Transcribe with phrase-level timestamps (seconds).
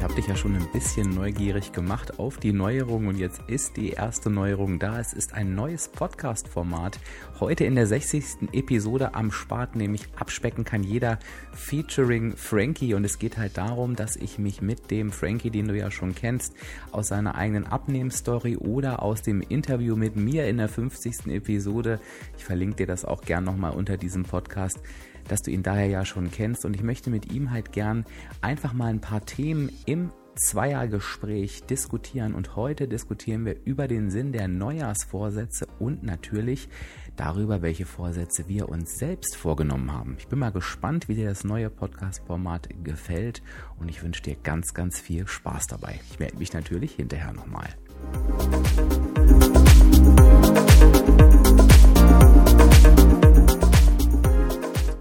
[0.00, 3.76] Ich habe dich ja schon ein bisschen neugierig gemacht auf die Neuerung und jetzt ist
[3.76, 4.98] die erste Neuerung da.
[4.98, 6.98] Es ist ein neues Podcast-Format.
[7.38, 8.48] Heute in der 60.
[8.52, 11.18] Episode am Start, nämlich Abspecken kann jeder
[11.52, 12.94] featuring Frankie.
[12.94, 16.14] Und es geht halt darum, dass ich mich mit dem Frankie, den du ja schon
[16.14, 16.54] kennst,
[16.92, 21.26] aus seiner eigenen Abnehmstory oder aus dem Interview mit mir in der 50.
[21.26, 22.00] Episode,
[22.38, 24.80] ich verlinke dir das auch gern nochmal unter diesem Podcast,
[25.30, 26.64] dass du ihn daher ja schon kennst.
[26.64, 28.04] Und ich möchte mit ihm halt gern
[28.40, 32.34] einfach mal ein paar Themen im Zweiergespräch diskutieren.
[32.34, 36.68] Und heute diskutieren wir über den Sinn der Neujahrsvorsätze und natürlich
[37.16, 40.16] darüber, welche Vorsätze wir uns selbst vorgenommen haben.
[40.18, 43.42] Ich bin mal gespannt, wie dir das neue Podcast-Format gefällt
[43.78, 46.00] und ich wünsche dir ganz, ganz viel Spaß dabei.
[46.10, 47.68] Ich melde mich natürlich hinterher nochmal.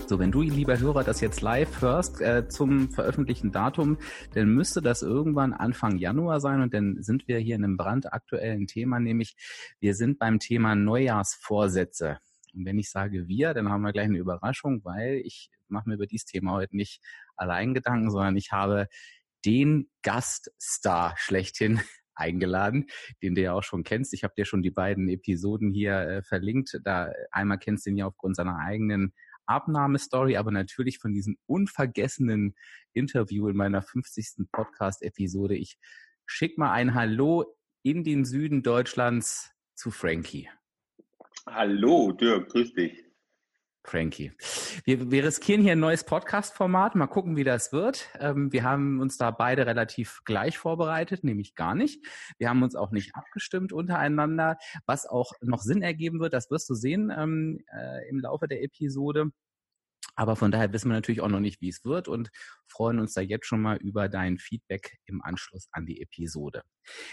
[0.09, 3.99] So, wenn du, lieber Hörer, das jetzt live hörst äh, zum veröffentlichten Datum,
[4.33, 8.65] dann müsste das irgendwann Anfang Januar sein und dann sind wir hier in einem brandaktuellen
[8.65, 9.35] Thema, nämlich
[9.79, 12.17] wir sind beim Thema Neujahrsvorsätze.
[12.55, 15.93] Und wenn ich sage wir, dann haben wir gleich eine Überraschung, weil ich mache mir
[15.93, 17.03] über dieses Thema heute nicht
[17.35, 18.87] allein Gedanken, sondern ich habe
[19.45, 21.81] den Gaststar schlechthin
[22.15, 22.87] eingeladen,
[23.21, 24.15] den du ja auch schon kennst.
[24.15, 26.79] Ich habe dir schon die beiden Episoden hier äh, verlinkt.
[26.83, 29.13] Da einmal kennst du ihn ja aufgrund seiner eigenen
[29.49, 32.55] Abnahmestory, aber natürlich von diesem unvergessenen
[32.93, 34.47] Interview in meiner 50.
[34.51, 35.55] Podcast-Episode.
[35.55, 35.77] Ich
[36.25, 40.49] schick mal ein Hallo in den Süden Deutschlands zu Frankie.
[41.47, 43.08] Hallo, Dirk, grüß dich.
[43.89, 44.31] Frankie.
[44.85, 46.93] Wir, wir riskieren hier ein neues Podcast-Format.
[46.93, 48.07] Mal gucken, wie das wird.
[48.19, 52.05] Ähm, wir haben uns da beide relativ gleich vorbereitet, nämlich gar nicht.
[52.37, 56.33] Wir haben uns auch nicht abgestimmt untereinander, was auch noch Sinn ergeben wird.
[56.33, 59.31] Das wirst du sehen ähm, äh, im Laufe der Episode.
[60.19, 62.29] Aber von daher wissen wir natürlich auch noch nicht, wie es wird und
[62.67, 66.63] freuen uns da jetzt schon mal über dein Feedback im Anschluss an die Episode.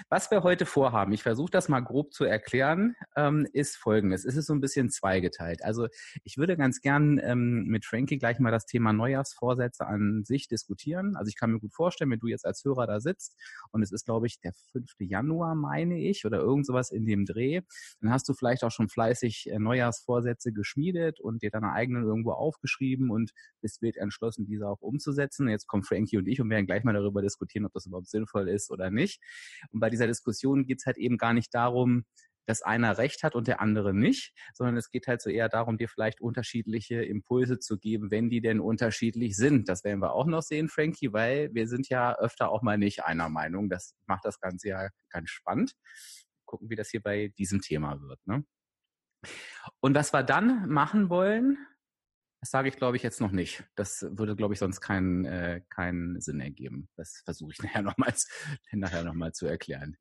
[0.08, 4.24] Was wir heute vorhaben, ich versuche das mal grob zu erklären, ähm, ist folgendes.
[4.24, 5.62] Es ist so ein bisschen zweigeteilt.
[5.62, 5.86] Also
[6.24, 11.14] ich würde ganz gern ähm, mit Frankie gleich mal das Thema Neujahrsvorsätze an sich diskutieren.
[11.14, 13.36] Also ich kann mir gut vorstellen, wenn du jetzt als Hörer da sitzt
[13.70, 14.84] und es ist, glaube ich, der 5.
[14.98, 17.60] Januar, meine ich, oder irgend sowas in dem Dreh,
[18.00, 22.32] dann hast du vielleicht auch schon fleißig äh, Neujahrsvorsätze geschmiedet und dir deine eigenen irgendwo
[22.32, 25.48] aufgeschrieben und bist wild entschlossen, diese auch umzusetzen.
[25.48, 28.48] Jetzt kommen Frankie und ich und werden gleich mal darüber diskutieren, ob das überhaupt sinnvoll
[28.48, 29.20] ist oder nicht.
[29.70, 32.04] Und bei dieser Diskussion geht es halt eben gar nicht darum,
[32.46, 35.76] dass einer recht hat und der andere nicht, sondern es geht halt so eher darum,
[35.76, 39.68] dir vielleicht unterschiedliche Impulse zu geben, wenn die denn unterschiedlich sind.
[39.68, 43.04] Das werden wir auch noch sehen, Frankie, weil wir sind ja öfter auch mal nicht
[43.04, 43.68] einer Meinung.
[43.68, 45.72] Das macht das Ganze ja ganz spannend.
[46.44, 48.24] Gucken, wie das hier bei diesem Thema wird.
[48.26, 48.44] Ne?
[49.80, 51.58] Und was wir dann machen wollen,
[52.46, 53.64] das sage ich, glaube ich, jetzt noch nicht.
[53.74, 56.88] Das würde, glaube ich, sonst keinen, äh, keinen Sinn ergeben.
[56.94, 58.14] Das versuche ich nachher nochmal
[58.70, 59.96] nachher noch mal zu erklären.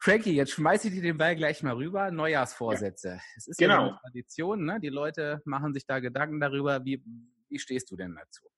[0.00, 2.10] Frankie, jetzt schmeiße ich dir den Ball gleich mal rüber.
[2.10, 3.08] Neujahrsvorsätze.
[3.08, 3.20] Ja.
[3.36, 3.74] Es ist genau.
[3.74, 4.80] ja eine Tradition, ne?
[4.80, 6.84] Die Leute machen sich da Gedanken darüber.
[6.84, 7.04] Wie,
[7.48, 8.48] wie stehst du denn dazu?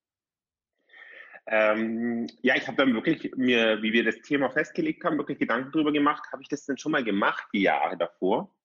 [1.49, 5.71] Ähm, ja, ich habe dann wirklich mir, wie wir das Thema festgelegt haben, wirklich Gedanken
[5.71, 6.25] darüber gemacht.
[6.33, 8.57] Habe ich das denn schon mal gemacht, die Jahre davor?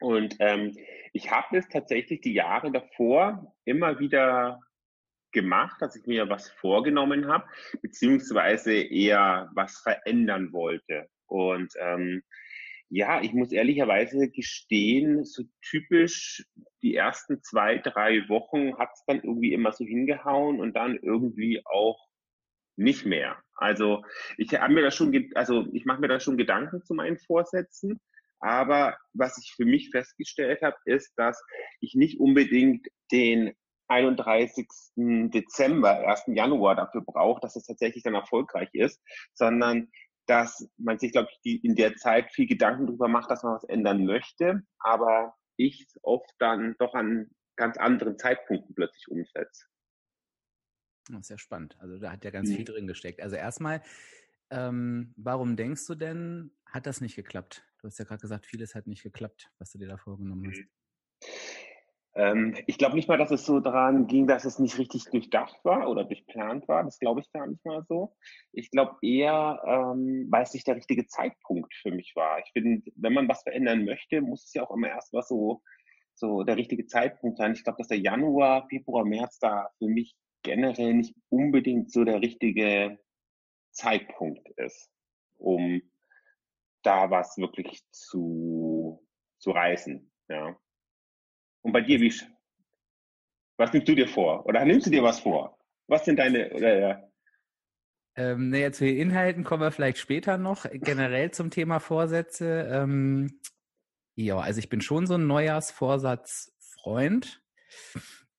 [0.00, 0.76] Und ähm,
[1.12, 4.60] ich habe es tatsächlich die Jahre davor immer wieder
[5.32, 7.44] gemacht, dass ich mir was vorgenommen habe,
[7.82, 11.08] beziehungsweise eher was verändern wollte.
[11.26, 12.22] Und ähm,
[12.88, 16.44] ja, ich muss ehrlicherweise gestehen, so typisch
[16.82, 21.62] die ersten zwei, drei Wochen hat es dann irgendwie immer so hingehauen und dann irgendwie
[21.64, 22.08] auch
[22.76, 23.36] nicht mehr.
[23.54, 24.02] Also
[24.38, 28.00] ich habe mir da schon, also ich mache mir da schon Gedanken zu meinen Vorsätzen,
[28.40, 31.42] aber was ich für mich festgestellt habe, ist, dass
[31.80, 33.54] ich nicht unbedingt den
[33.88, 34.66] 31.
[34.96, 36.24] Dezember, 1.
[36.28, 39.00] Januar dafür brauche, dass es tatsächlich dann erfolgreich ist,
[39.34, 39.90] sondern
[40.26, 43.64] dass man sich, glaube ich, in der Zeit viel Gedanken darüber macht, dass man was
[43.64, 49.66] ändern möchte, aber ich es oft dann doch an ganz anderen Zeitpunkten plötzlich umsetze.
[51.10, 51.76] Das ist ja spannend.
[51.80, 52.54] Also da hat ja ganz mhm.
[52.54, 53.20] viel drin gesteckt.
[53.20, 53.82] Also erstmal,
[54.50, 57.64] ähm, warum denkst du denn, hat das nicht geklappt?
[57.80, 60.62] Du hast ja gerade gesagt, vieles hat nicht geklappt, was du dir da vorgenommen hast.
[62.14, 65.56] Ähm, ich glaube nicht mal, dass es so daran ging, dass es nicht richtig durchdacht
[65.64, 66.82] war oder durchplant war.
[66.84, 68.16] Das glaube ich gar nicht mal so.
[68.52, 72.40] Ich glaube eher, ähm, weil es nicht der richtige Zeitpunkt für mich war.
[72.40, 75.62] Ich finde, wenn man was verändern möchte, muss es ja auch immer erst was so,
[76.14, 77.52] so der richtige Zeitpunkt sein.
[77.52, 82.20] Ich glaube, dass der Januar, Februar, März da für mich generell nicht unbedingt so der
[82.20, 82.98] richtige
[83.70, 84.90] Zeitpunkt ist,
[85.38, 85.80] um
[86.82, 89.04] da was wirklich zu,
[89.38, 90.10] zu reißen.
[90.28, 90.56] Ja.
[91.62, 92.14] Und bei dir, wie,
[93.56, 94.44] was nimmst du dir vor?
[94.46, 95.58] Oder nimmst du dir was vor?
[95.86, 97.10] Was sind deine, oder,
[98.16, 100.66] ähm, naja, zu den Inhalten kommen wir vielleicht später noch.
[100.70, 102.68] Generell zum Thema Vorsätze.
[102.70, 103.40] Ähm,
[104.14, 107.42] ja, also ich bin schon so ein Neujahrsvorsatzfreund.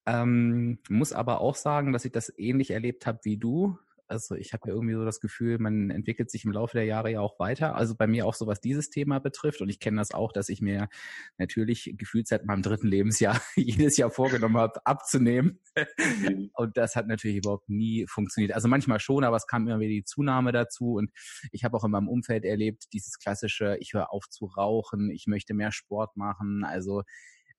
[0.05, 3.77] Ähm, muss aber auch sagen, dass ich das ähnlich erlebt habe wie du.
[4.11, 7.11] Also ich habe ja irgendwie so das Gefühl, man entwickelt sich im Laufe der Jahre
[7.11, 7.75] ja auch weiter.
[7.75, 9.61] Also bei mir auch so, was dieses Thema betrifft.
[9.61, 10.89] Und ich kenne das auch, dass ich mir
[11.37, 15.59] natürlich gefühlt seit meinem dritten Lebensjahr jedes Jahr vorgenommen habe, abzunehmen.
[15.97, 16.51] Mhm.
[16.55, 18.53] Und das hat natürlich überhaupt nie funktioniert.
[18.53, 20.95] Also manchmal schon, aber es kam immer wieder die Zunahme dazu.
[20.95, 21.11] Und
[21.53, 25.25] ich habe auch in meinem Umfeld erlebt, dieses klassische, ich höre auf zu rauchen, ich
[25.25, 26.65] möchte mehr Sport machen.
[26.65, 27.03] Also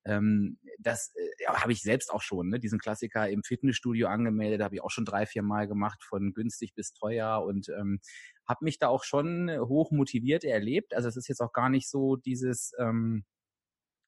[0.05, 2.59] ähm, das äh, ja, habe ich selbst auch schon, ne?
[2.59, 6.75] diesen Klassiker im Fitnessstudio angemeldet, habe ich auch schon drei, vier Mal gemacht, von günstig
[6.75, 8.01] bis teuer und ähm,
[8.47, 10.95] habe mich da auch schon hoch motiviert erlebt.
[10.95, 13.25] Also es ist jetzt auch gar nicht so dieses, ähm,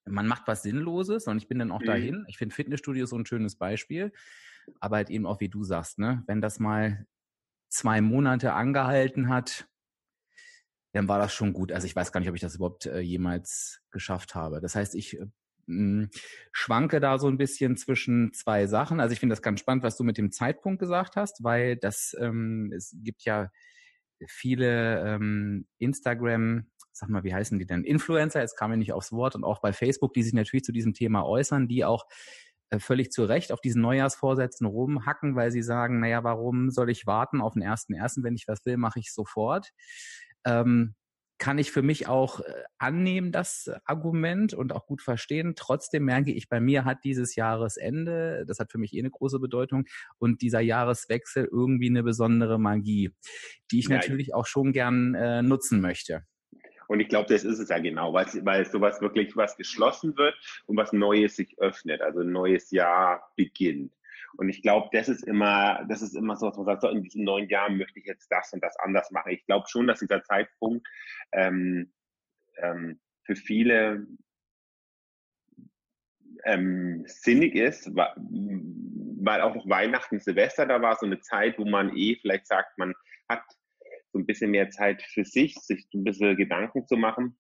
[0.05, 1.87] man macht was Sinnloses, sondern ich bin dann auch mhm.
[1.87, 2.25] dahin.
[2.29, 4.13] Ich finde Fitnessstudio so ein schönes Beispiel,
[4.81, 7.07] aber halt eben auch wie du sagst, ne, wenn das mal
[7.69, 9.69] zwei Monate angehalten hat,
[10.93, 11.73] dann war das schon gut.
[11.73, 14.61] Also ich weiß gar nicht, ob ich das überhaupt äh, jemals geschafft habe.
[14.61, 15.19] Das heißt, ich
[15.67, 16.11] hm,
[16.53, 19.01] schwanke da so ein bisschen zwischen zwei Sachen.
[19.01, 22.17] Also ich finde das ganz spannend, was du mit dem Zeitpunkt gesagt hast, weil das
[22.21, 23.51] ähm, es gibt ja
[24.27, 27.85] viele ähm, Instagram, sag mal, wie heißen die denn?
[27.85, 30.73] Influencer, jetzt kam mir nicht aufs Wort und auch bei Facebook, die sich natürlich zu
[30.73, 32.07] diesem Thema äußern, die auch
[32.71, 37.07] äh, völlig zu Recht auf diesen Neujahrsvorsätzen rumhacken, weil sie sagen, naja, warum soll ich
[37.07, 39.71] warten auf den ersten ersten, wenn ich was will, mache ich sofort.
[40.45, 40.95] Ähm,
[41.39, 42.45] kann ich für mich auch äh,
[42.79, 45.55] annehmen, das Argument und auch gut verstehen.
[45.57, 49.41] Trotzdem merke ich, bei mir hat dieses Jahresende, das hat für mich eh eine große
[49.41, 49.85] Bedeutung,
[50.19, 53.11] und dieser Jahreswechsel irgendwie eine besondere Magie,
[53.71, 56.25] die ich ja, natürlich auch schon gern äh, nutzen möchte.
[56.87, 60.35] Und ich glaube, das ist es ja genau, weil, weil sowas wirklich was geschlossen wird
[60.67, 63.93] und was Neues sich öffnet, also ein neues Jahr beginnt.
[64.37, 67.03] Und ich glaube, das ist immer, das ist immer so, was man sagt, so in
[67.03, 69.33] diesen neun Jahren möchte ich jetzt das und das anders machen.
[69.33, 70.87] Ich glaube schon, dass dieser Zeitpunkt
[71.33, 71.93] ähm,
[72.57, 74.07] ähm, für viele
[76.45, 81.97] ähm, sinnig ist, weil auch noch Weihnachten, Silvester da war, so eine Zeit, wo man
[81.97, 82.95] eh vielleicht sagt, man
[83.29, 83.43] hat
[84.13, 87.37] so ein bisschen mehr Zeit für sich, sich ein bisschen Gedanken zu machen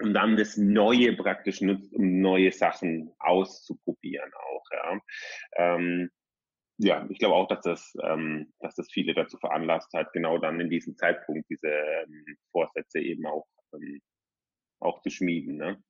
[0.00, 4.64] und dann das Neue praktisch nutzt, um neue Sachen auszuprobieren auch.
[4.72, 5.00] Ja,
[5.56, 6.10] ähm,
[6.78, 10.60] ja ich glaube auch, dass das, ähm, dass das viele dazu veranlasst hat, genau dann
[10.60, 14.00] in diesem Zeitpunkt diese ähm, Vorsätze eben auch, ähm,
[14.80, 15.56] auch zu schmieden.
[15.56, 15.82] Ne?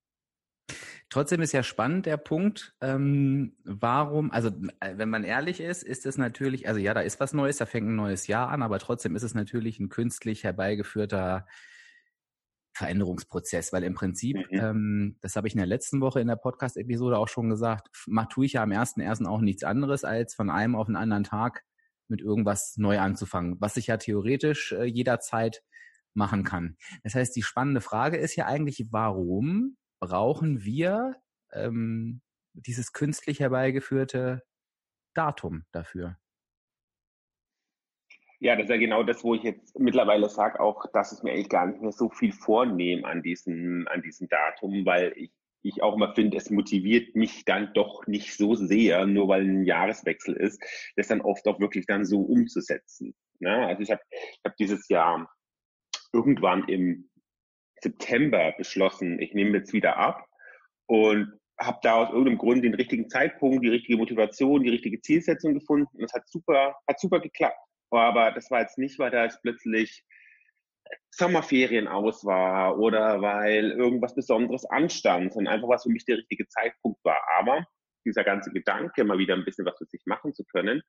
[1.11, 4.49] Trotzdem ist ja spannend der Punkt, ähm, warum, also
[4.81, 7.67] äh, wenn man ehrlich ist, ist es natürlich, also ja, da ist was Neues, da
[7.67, 11.47] fängt ein neues Jahr an, aber trotzdem ist es natürlich ein künstlich herbeigeführter
[12.79, 14.59] Veränderungsprozess, weil im Prinzip, mhm.
[14.59, 17.89] ähm, das habe ich in der letzten Woche in der Podcast-Episode auch schon gesagt,
[18.31, 21.25] tue ich ja am ersten ersten auch nichts anderes, als von einem auf den anderen
[21.25, 21.65] Tag
[22.09, 25.63] mit irgendwas neu anzufangen, was ich ja theoretisch äh, jederzeit
[26.15, 26.77] machen kann.
[27.03, 31.17] Das heißt, die spannende Frage ist ja eigentlich, warum brauchen wir
[31.53, 32.23] ähm,
[32.55, 34.43] dieses künstlich herbeigeführte
[35.15, 36.17] Datum dafür?
[38.41, 41.33] Ja, das ist ja genau das, wo ich jetzt mittlerweile sage, auch, dass ich mir
[41.33, 45.83] eigentlich gar nicht mehr so viel vornehme an diesem, an diesem Datum, weil ich, ich
[45.83, 50.37] auch immer finde, es motiviert mich dann doch nicht so sehr, nur weil ein Jahreswechsel
[50.37, 50.63] ist,
[50.95, 53.15] das dann oft auch wirklich dann so umzusetzen.
[53.41, 55.29] Ja, also ich habe ich hab dieses Jahr
[56.13, 57.11] irgendwann im
[57.81, 60.25] September beschlossen, ich nehme jetzt wieder ab
[60.87, 65.55] und habe da aus irgendeinem Grund den richtigen Zeitpunkt, die richtige Motivation, die richtige Zielsetzung
[65.55, 65.89] gefunden.
[65.97, 67.59] Und es hat super, hat super geklappt.
[67.91, 70.05] Aber das war jetzt nicht, weil da jetzt plötzlich
[71.11, 76.47] Sommerferien aus war oder weil irgendwas Besonderes anstand, sondern einfach was für mich der richtige
[76.49, 77.21] Zeitpunkt war.
[77.39, 77.67] Aber
[78.05, 80.83] dieser ganze Gedanke, mal wieder ein bisschen was für sich machen zu können,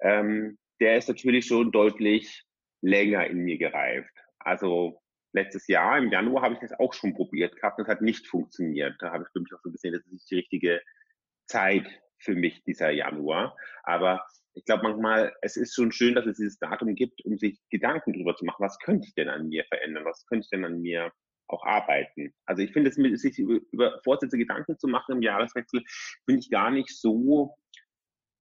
[0.00, 2.44] ähm, der ist natürlich schon deutlich
[2.80, 4.12] länger in mir gereift.
[4.38, 5.00] Also
[5.32, 7.78] letztes Jahr im Januar habe ich das auch schon probiert gehabt.
[7.78, 8.96] Das hat nicht funktioniert.
[9.00, 10.82] Da habe ich für mich auch so gesehen, das ist nicht die richtige
[11.46, 11.86] Zeit
[12.18, 13.56] für mich, dieser Januar.
[13.82, 17.58] Aber ich glaube manchmal, es ist schon schön, dass es dieses Datum gibt, um sich
[17.70, 20.64] Gedanken darüber zu machen, was könnte ich denn an mir verändern, was könnte ich denn
[20.64, 21.10] an mir
[21.48, 22.32] auch arbeiten.
[22.46, 25.82] Also ich finde es, sich über Vorsätze Gedanken zu machen im Jahreswechsel,
[26.24, 27.56] finde ich gar nicht so,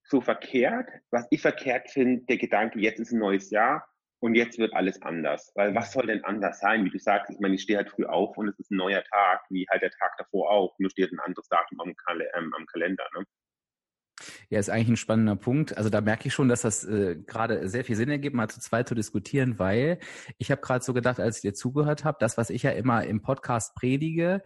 [0.03, 0.89] so verkehrt.
[1.12, 3.88] Was ich verkehrt finde, der Gedanke, jetzt ist ein neues Jahr
[4.20, 5.51] und jetzt wird alles anders.
[5.56, 6.86] Weil was soll denn anders sein?
[6.86, 9.03] Wie du sagst, ich meine, ich stehe halt früh auf und es ist ein neuer
[9.03, 10.75] Tag, wie halt der Tag davor auch.
[10.80, 13.08] Nur steht ein anderes Datum am, Kal ähm, am Kalender.
[13.18, 13.25] Ne?
[14.49, 15.77] Ja, ist eigentlich ein spannender Punkt.
[15.77, 18.59] Also da merke ich schon, dass das äh, gerade sehr viel Sinn ergibt, mal zu
[18.59, 19.99] zweit zu diskutieren, weil
[20.37, 23.03] ich habe gerade so gedacht, als ich dir zugehört habe, das, was ich ja immer
[23.03, 24.41] im Podcast predige,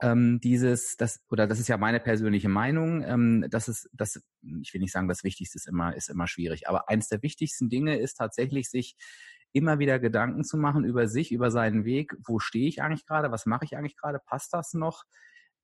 [0.00, 4.22] ähm, dieses, das, oder das ist ja meine persönliche Meinung, ähm, das ist, das,
[4.60, 7.70] ich will nicht sagen, das Wichtigste ist immer, ist immer schwierig, aber eins der wichtigsten
[7.70, 8.96] Dinge ist tatsächlich, sich
[9.52, 13.30] immer wieder Gedanken zu machen über sich, über seinen Weg, wo stehe ich eigentlich gerade,
[13.30, 15.04] was mache ich eigentlich gerade, passt das noch?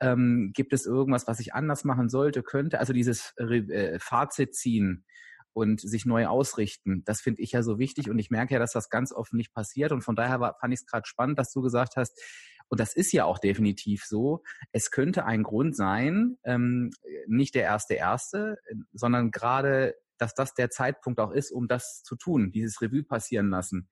[0.02, 2.80] Ähm, gibt es irgendwas, was ich anders machen sollte, könnte?
[2.80, 5.04] Also dieses äh, Fazit ziehen
[5.52, 8.72] und sich neu ausrichten, das finde ich ja so wichtig und ich merke ja, dass
[8.72, 11.52] das ganz oft nicht passiert und von daher war, fand ich es gerade spannend, dass
[11.52, 12.20] du gesagt hast,
[12.68, 14.42] und das ist ja auch definitiv so,
[14.72, 16.90] es könnte ein Grund sein, ähm,
[17.26, 18.56] nicht der erste erste,
[18.94, 23.50] sondern gerade, dass das der Zeitpunkt auch ist, um das zu tun, dieses Revue passieren
[23.50, 23.90] lassen.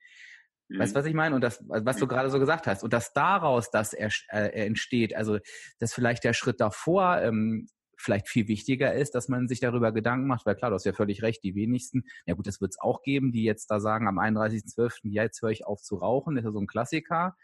[0.71, 0.79] Mhm.
[0.79, 1.35] Weißt du, was ich meine?
[1.35, 2.83] Und das, was du gerade so gesagt hast.
[2.83, 5.39] Und dass daraus das er, äh, entsteht, also
[5.79, 7.67] dass vielleicht der Schritt davor ähm,
[8.01, 10.95] vielleicht viel wichtiger ist, dass man sich darüber Gedanken macht, weil klar, du hast ja
[10.95, 14.09] völlig recht, die wenigsten, ja gut, das wird es auch geben, die jetzt da sagen,
[14.09, 17.37] am 31.12., ja, jetzt höre ich auf zu rauchen, das ist ja so ein Klassiker.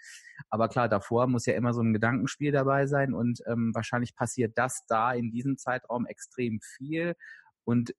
[0.48, 4.56] Aber klar, davor muss ja immer so ein Gedankenspiel dabei sein und ähm, wahrscheinlich passiert
[4.56, 7.16] das da in diesem Zeitraum extrem viel
[7.64, 7.94] und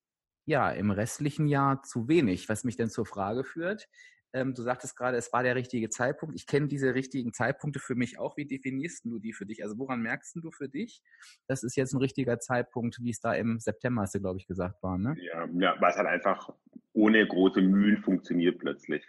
[0.46, 3.88] ja, im restlichen Jahr zu wenig, was mich denn zur Frage führt,
[4.34, 6.36] ähm, du sagtest gerade, es war der richtige Zeitpunkt.
[6.36, 8.38] Ich kenne diese richtigen Zeitpunkte für mich auch.
[8.38, 9.63] Wie definierst du die für dich?
[9.63, 11.01] Also woran merkst du für dich,
[11.48, 14.48] das ist jetzt ein richtiger Zeitpunkt, wie es da im September, hast du, glaube ich,
[14.48, 15.15] gesagt war, ne?
[15.22, 16.53] Ja, ja, weil es halt einfach
[16.93, 19.03] ohne große Mühen funktioniert plötzlich.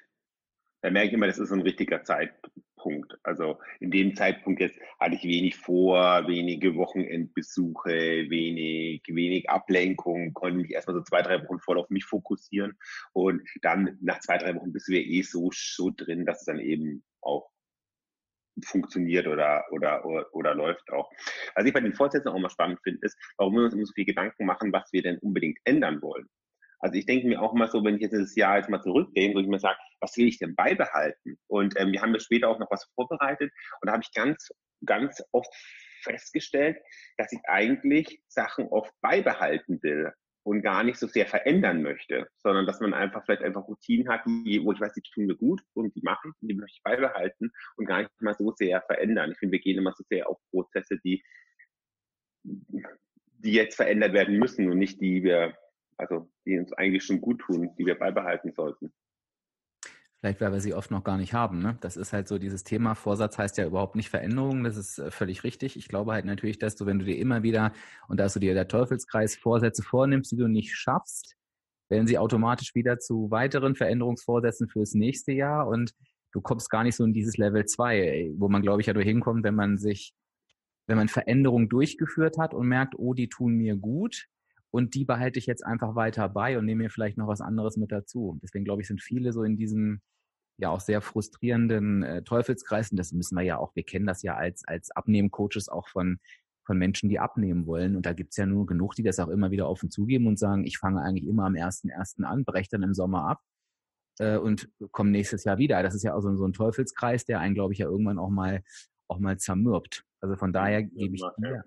[0.80, 2.58] Da merke ich immer, das ist ein richtiger Zeitpunkt.
[2.78, 3.18] Punkt.
[3.23, 7.90] Also in dem Zeitpunkt jetzt hatte ich wenig vor, wenige Wochenendbesuche,
[8.30, 12.78] wenig, wenig Ablenkung, konnte mich erstmal so zwei, drei Wochen voll auf mich fokussieren.
[13.12, 16.47] Und dann nach zwei, drei Wochen bist du ja eh so, so drin, dass es
[16.47, 17.50] dann eben auch
[18.64, 21.11] funktioniert oder, oder, oder, oder läuft auch.
[21.54, 23.92] Was ich bei den Vorsätzen auch mal spannend finde, ist, warum wir uns immer so
[23.92, 26.28] viel Gedanken machen, was wir denn unbedingt ändern wollen.
[26.80, 29.35] Also ich denke mir auch mal so, wenn ich jetzt das Jahr jetzt mal zurückgehe,
[29.35, 31.38] wo ich mir sage, was will ich denn beibehalten?
[31.49, 34.50] Und ähm, wir haben ja später auch noch was vorbereitet und da habe ich ganz,
[34.85, 35.52] ganz oft
[36.02, 36.78] festgestellt,
[37.16, 40.12] dass ich eigentlich Sachen oft beibehalten will
[40.44, 44.25] und gar nicht so sehr verändern möchte, sondern dass man einfach vielleicht einfach Routinen hat,
[44.26, 46.82] die, wo ich weiß, die tun mir gut und die machen und die möchte ich
[46.82, 49.32] beibehalten und gar nicht mal so sehr verändern.
[49.32, 51.23] Ich finde, wir gehen immer so sehr auf Prozesse, die,
[52.44, 55.54] die jetzt verändert werden müssen und nicht die wir
[55.99, 58.93] also die uns eigentlich schon gut tun, die wir beibehalten sollten.
[60.21, 61.61] Vielleicht, weil wir sie oft noch gar nicht haben.
[61.61, 61.78] Ne?
[61.81, 62.97] Das ist halt so dieses Thema.
[62.97, 64.64] Vorsatz heißt ja überhaupt nicht Veränderung.
[64.64, 65.76] Das ist äh, völlig richtig.
[65.76, 67.73] Ich glaube halt natürlich, dass du, wenn du dir immer wieder,
[68.09, 71.37] und da du dir der Teufelskreis Vorsätze vornimmst, die du nicht schaffst,
[71.88, 75.95] werden sie automatisch wieder zu weiteren Veränderungsvorsätzen fürs nächste Jahr und
[76.33, 79.05] du kommst gar nicht so in dieses Level 2, wo man, glaube ich, ja nur
[79.05, 80.14] hinkommt, wenn man sich,
[80.87, 84.26] wenn man Veränderungen durchgeführt hat und merkt, oh, die tun mir gut,
[84.70, 87.76] und die behalte ich jetzt einfach weiter bei und nehme mir vielleicht noch was anderes
[87.76, 88.38] mit dazu.
[88.42, 90.00] Deswegen glaube ich, sind viele so in diesem
[90.58, 92.90] ja auch sehr frustrierenden äh, Teufelskreis.
[92.90, 96.18] Und das müssen wir ja auch, wir kennen das ja als, als Abnehmcoaches auch von,
[96.66, 97.96] von Menschen, die abnehmen wollen.
[97.96, 100.64] Und da gibt's ja nur genug, die das auch immer wieder offen zugeben und sagen,
[100.64, 103.40] ich fange eigentlich immer am ersten ersten an, breche dann im Sommer ab
[104.18, 105.82] äh, und komme nächstes Jahr wieder.
[105.82, 108.30] Das ist ja auch so, so ein Teufelskreis, der einen, glaube ich, ja irgendwann auch
[108.30, 108.62] mal
[109.08, 110.04] auch mal zermürbt.
[110.20, 111.64] Also von daher gebe ich dir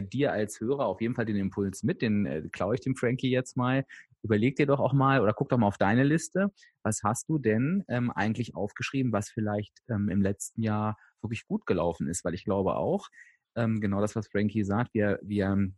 [0.00, 3.30] dir als Hörer auf jeden Fall den Impuls mit, den äh, klaue ich dem Frankie
[3.30, 3.84] jetzt mal.
[4.22, 6.50] Überleg dir doch auch mal oder guck doch mal auf deine Liste.
[6.82, 11.66] Was hast du denn ähm, eigentlich aufgeschrieben, was vielleicht ähm, im letzten Jahr wirklich gut
[11.66, 12.24] gelaufen ist?
[12.24, 13.08] Weil ich glaube auch,
[13.54, 15.70] ähm, genau das, was Frankie sagt, wir, wir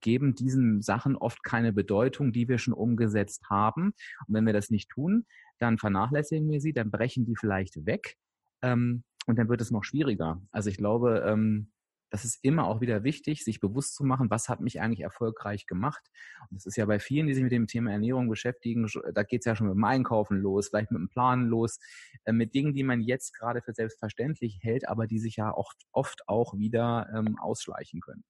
[0.00, 3.94] geben diesen Sachen oft keine Bedeutung, die wir schon umgesetzt haben.
[4.26, 5.26] Und wenn wir das nicht tun,
[5.58, 8.16] dann vernachlässigen wir sie, dann brechen die vielleicht weg.
[8.62, 10.42] Ähm, und dann wird es noch schwieriger.
[10.50, 11.70] Also ich glaube, ähm,
[12.14, 15.66] das ist immer auch wieder wichtig, sich bewusst zu machen, was hat mich eigentlich erfolgreich
[15.66, 16.12] gemacht.
[16.48, 19.40] Und das ist ja bei vielen, die sich mit dem Thema Ernährung beschäftigen, da geht
[19.40, 21.80] es ja schon mit dem Einkaufen los, vielleicht mit dem Planen los,
[22.22, 25.76] äh, mit Dingen, die man jetzt gerade für selbstverständlich hält, aber die sich ja oft,
[25.90, 28.22] oft auch wieder ähm, ausschleichen können.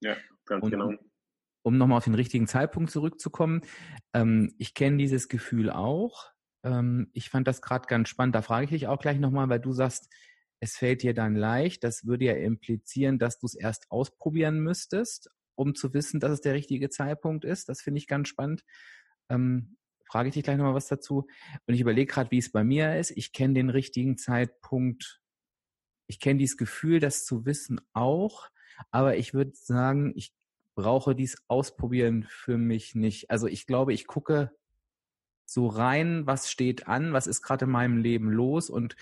[0.00, 0.90] Ja, ganz Und, genau.
[1.62, 3.60] Um nochmal auf den richtigen Zeitpunkt zurückzukommen,
[4.12, 6.32] ähm, ich kenne dieses Gefühl auch.
[6.64, 8.34] Ähm, ich fand das gerade ganz spannend.
[8.34, 10.12] Da frage ich dich auch gleich nochmal, weil du sagst,
[10.64, 11.84] es fällt dir dann leicht.
[11.84, 16.40] Das würde ja implizieren, dass du es erst ausprobieren müsstest, um zu wissen, dass es
[16.40, 17.68] der richtige Zeitpunkt ist.
[17.68, 18.64] Das finde ich ganz spannend.
[19.28, 21.26] Ähm, frage ich dich gleich nochmal was dazu.
[21.66, 23.10] Und ich überlege gerade, wie es bei mir ist.
[23.12, 25.20] Ich kenne den richtigen Zeitpunkt
[26.06, 28.48] ich kenne dieses Gefühl, das zu wissen auch,
[28.90, 30.34] aber ich würde sagen, ich
[30.74, 33.30] brauche dies ausprobieren für mich nicht.
[33.30, 34.50] Also ich glaube, ich gucke
[35.46, 38.96] so rein, was steht an, was ist gerade in meinem Leben los und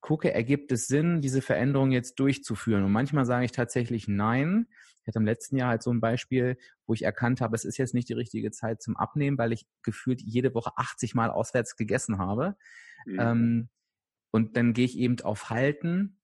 [0.00, 2.84] gucke, ergibt es Sinn, diese Veränderung jetzt durchzuführen?
[2.84, 4.66] Und manchmal sage ich tatsächlich nein.
[5.02, 7.78] Ich hatte im letzten Jahr halt so ein Beispiel, wo ich erkannt habe, es ist
[7.78, 11.76] jetzt nicht die richtige Zeit zum Abnehmen, weil ich gefühlt jede Woche 80 Mal auswärts
[11.76, 12.56] gegessen habe.
[13.06, 13.20] Mhm.
[13.20, 13.68] Ähm,
[14.30, 16.20] und dann gehe ich eben auf Halten.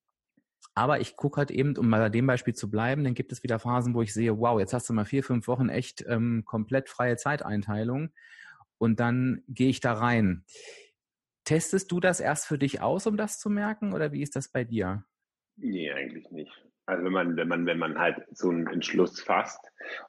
[0.75, 3.43] Aber ich gucke halt eben, um mal bei dem Beispiel zu bleiben, dann gibt es
[3.43, 6.43] wieder Phasen, wo ich sehe, wow, jetzt hast du mal vier, fünf Wochen echt ähm,
[6.45, 8.11] komplett freie Zeiteinteilung.
[8.79, 10.45] Und dann gehe ich da rein.
[11.47, 14.49] Testest du das erst für dich aus, um das zu merken, oder wie ist das
[14.49, 15.05] bei dir?
[15.57, 16.53] Nee, eigentlich nicht.
[16.87, 19.61] Also wenn man, wenn man, wenn man halt so einen Entschluss fasst,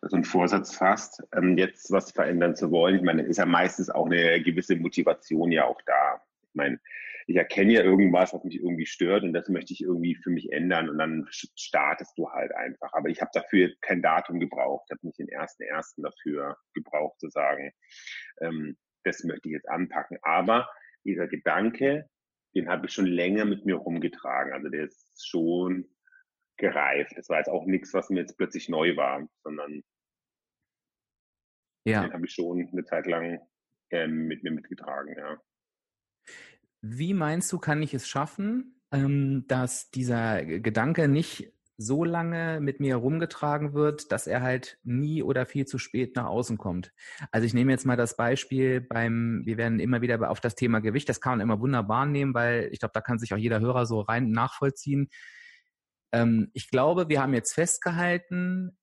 [0.01, 3.89] so einen Vorsatz fasst, ähm, jetzt was verändern zu wollen, ich meine, ist ja meistens
[3.89, 6.21] auch eine gewisse Motivation ja auch da.
[6.41, 6.79] Ich meine,
[7.27, 10.51] ich erkenne ja irgendwas, was mich irgendwie stört und das möchte ich irgendwie für mich
[10.51, 12.93] ändern und dann startest du halt einfach.
[12.93, 17.19] Aber ich habe dafür kein Datum gebraucht, ich habe nicht den ersten ersten dafür gebraucht
[17.19, 17.71] zu sagen,
[18.41, 20.17] ähm, das möchte ich jetzt anpacken.
[20.23, 20.67] Aber
[21.05, 22.09] dieser Gedanke,
[22.55, 24.53] den habe ich schon länger mit mir rumgetragen.
[24.53, 25.87] Also der ist schon
[26.57, 27.13] gereift.
[27.15, 29.83] Das war jetzt auch nichts, was mir jetzt plötzlich neu war, sondern
[31.85, 32.01] ja.
[32.01, 33.39] den habe ich schon eine Zeit lang
[33.91, 35.41] ähm, mit mir mitgetragen, ja.
[36.81, 42.79] Wie meinst du, kann ich es schaffen, ähm, dass dieser Gedanke nicht so lange mit
[42.79, 46.91] mir herumgetragen wird, dass er halt nie oder viel zu spät nach außen kommt.
[47.31, 50.79] Also ich nehme jetzt mal das Beispiel beim, wir werden immer wieder auf das Thema
[50.79, 53.59] Gewicht, das kann man immer wunderbar nehmen, weil ich glaube, da kann sich auch jeder
[53.59, 55.09] Hörer so rein nachvollziehen.
[56.11, 58.77] Ähm, ich glaube, wir haben jetzt festgehalten,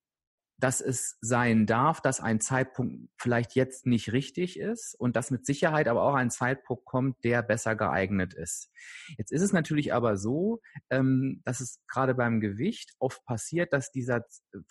[0.65, 5.45] dass es sein darf, dass ein Zeitpunkt vielleicht jetzt nicht richtig ist und dass mit
[5.45, 8.71] Sicherheit aber auch ein Zeitpunkt kommt, der besser geeignet ist.
[9.19, 13.93] Jetzt ist es natürlich aber so, ähm, dass es gerade beim Gewicht oft passiert, dass
[13.93, 14.25] dieser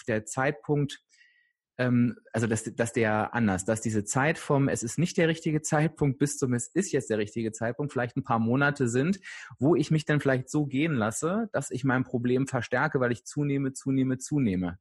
[0.08, 1.00] der Zeitpunkt
[1.78, 5.62] ähm, also dass, dass der anders, dass diese Zeit vom es ist nicht der richtige
[5.62, 9.20] Zeitpunkt bis zum es ist jetzt der richtige Zeitpunkt vielleicht ein paar Monate sind,
[9.60, 13.26] wo ich mich dann vielleicht so gehen lasse, dass ich mein Problem verstärke, weil ich
[13.26, 14.80] zunehme, zunehme, zunehme.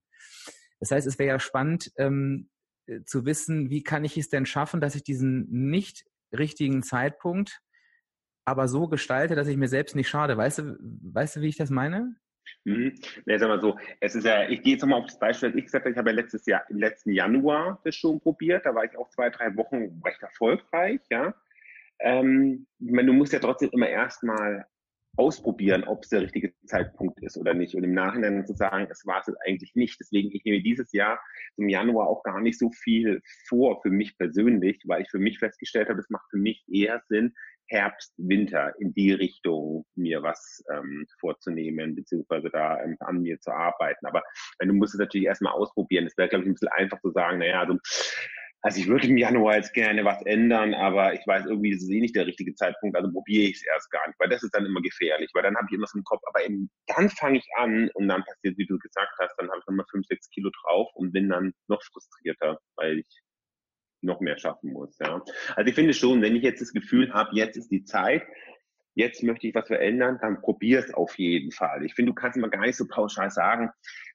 [0.82, 2.50] Das heißt, es wäre ja spannend ähm,
[2.86, 6.04] äh, zu wissen, wie kann ich es denn schaffen, dass ich diesen nicht
[6.36, 7.60] richtigen Zeitpunkt
[8.44, 10.36] aber so gestalte, dass ich mir selbst nicht schade.
[10.36, 12.16] Weißt du, weißt du, wie ich das meine?
[12.64, 12.98] Mhm.
[13.26, 15.58] Ja, sag mal so, es ist ja, ich gehe jetzt nochmal auf das Beispiel, das
[15.58, 18.74] ich gesagt habe, ich habe ja letztes Jahr, im letzten Januar das schon probiert, da
[18.74, 21.32] war ich auch zwei, drei Wochen recht erfolgreich, ja.
[22.00, 24.66] Ähm, ich meine, du musst ja trotzdem immer erstmal
[25.16, 27.74] ausprobieren, ob es der richtige Zeitpunkt ist oder nicht.
[27.74, 30.00] Und im Nachhinein zu sagen, es war es eigentlich nicht.
[30.00, 31.20] Deswegen, ich nehme dieses Jahr
[31.56, 35.38] im Januar auch gar nicht so viel vor für mich persönlich, weil ich für mich
[35.38, 37.34] festgestellt habe, es macht für mich eher Sinn,
[37.66, 43.50] Herbst, Winter in die Richtung mir was ähm, vorzunehmen, beziehungsweise da ähm, an mir zu
[43.50, 44.06] arbeiten.
[44.06, 44.22] Aber
[44.58, 46.06] wenn du musst es natürlich erstmal ausprobieren.
[46.06, 47.78] Es wäre, glaube ich, ein bisschen einfach zu sagen, naja, also
[48.62, 51.90] also ich würde im Januar jetzt gerne was ändern, aber ich weiß irgendwie, das ist
[51.90, 54.54] eh nicht der richtige Zeitpunkt, also probiere ich es erst gar nicht, weil das ist
[54.54, 57.38] dann immer gefährlich, weil dann habe ich immer so im Kopf, aber eben, dann fange
[57.38, 60.30] ich an und dann passiert, wie du gesagt hast, dann habe ich nochmal fünf, sechs
[60.30, 63.22] Kilo drauf und bin dann noch frustrierter, weil ich
[64.00, 64.96] noch mehr schaffen muss.
[64.98, 65.22] Ja.
[65.56, 68.22] Also ich finde schon, wenn ich jetzt das Gefühl habe, jetzt ist die Zeit,
[68.94, 71.84] jetzt möchte ich was verändern, dann probier es auf jeden Fall.
[71.84, 73.70] Ich finde, du kannst immer gar nicht so pauschal sagen,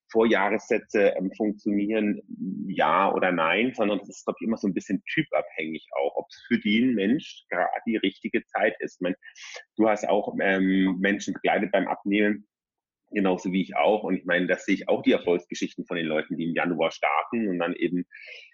[0.09, 2.21] Vorjahressätze ähm, funktionieren,
[2.67, 6.27] ja oder nein, sondern das ist, glaube ich, immer so ein bisschen typabhängig auch, ob
[6.29, 8.95] es für den Mensch gerade die richtige Zeit ist.
[8.95, 9.15] Ich meine,
[9.75, 12.47] du hast auch ähm, Menschen begleitet beim Abnehmen,
[13.11, 14.03] genauso wie ich auch.
[14.03, 16.91] Und ich meine, das sehe ich auch die Erfolgsgeschichten von den Leuten, die im Januar
[16.91, 18.05] starten und dann eben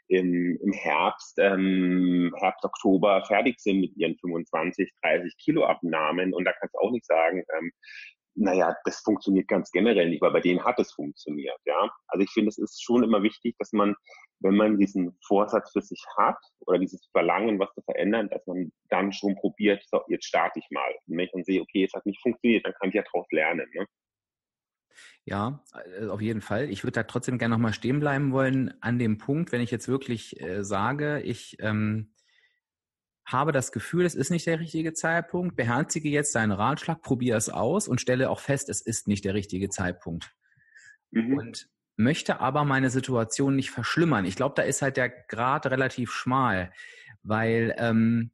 [0.07, 6.33] im, im Herbst, ähm, Herbst, Oktober fertig sind mit ihren 25, 30 Kilo Abnahmen.
[6.33, 7.71] Und da kannst du auch nicht sagen, ähm,
[8.35, 11.89] naja, das funktioniert ganz generell nicht, weil bei denen hat es funktioniert, ja.
[12.07, 13.95] Also ich finde, es ist schon immer wichtig, dass man,
[14.39, 18.71] wenn man diesen Vorsatz für sich hat oder dieses Verlangen, was zu verändern, dass man
[18.89, 20.91] dann schon probiert, so, jetzt starte ich mal.
[21.07, 23.27] Und wenn ich dann sehe, okay, es hat nicht funktioniert, dann kann ich ja daraus
[23.31, 23.85] lernen, ne?
[25.25, 25.63] Ja,
[25.99, 26.69] äh, auf jeden Fall.
[26.69, 29.87] Ich würde da trotzdem gerne nochmal stehen bleiben wollen an dem Punkt, wenn ich jetzt
[29.87, 32.12] wirklich äh, sage, ich ähm,
[33.25, 37.49] habe das Gefühl, es ist nicht der richtige Zeitpunkt, beherzige jetzt deinen Ratschlag, probiere es
[37.49, 40.35] aus und stelle auch fest, es ist nicht der richtige Zeitpunkt.
[41.11, 41.37] Mhm.
[41.37, 44.25] Und möchte aber meine Situation nicht verschlimmern.
[44.25, 46.71] Ich glaube, da ist halt der Grad relativ schmal,
[47.21, 48.31] weil ähm,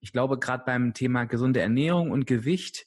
[0.00, 2.86] ich glaube, gerade beim Thema gesunde Ernährung und Gewicht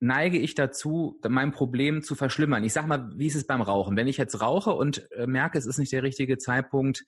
[0.00, 2.64] neige ich dazu, mein Problem zu verschlimmern.
[2.64, 3.96] Ich sag mal, wie ist es beim Rauchen?
[3.96, 7.04] Wenn ich jetzt rauche und äh, merke, es ist nicht der richtige Zeitpunkt,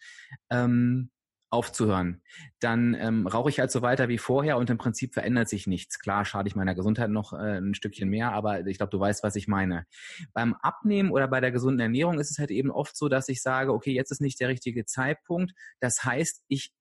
[0.48, 1.10] ähm,
[1.54, 2.20] aufzuhören,
[2.58, 6.00] dann ähm, rauche ich halt so weiter wie vorher und im Prinzip verändert sich nichts.
[6.00, 9.22] Klar schade ich meiner Gesundheit noch äh, ein Stückchen mehr, aber ich glaube, du weißt,
[9.22, 9.86] was ich meine.
[10.32, 13.40] Beim Abnehmen oder bei der gesunden Ernährung ist es halt eben oft so, dass ich
[13.40, 15.52] sage, okay, jetzt ist nicht der richtige Zeitpunkt.
[15.78, 16.74] Das heißt, ich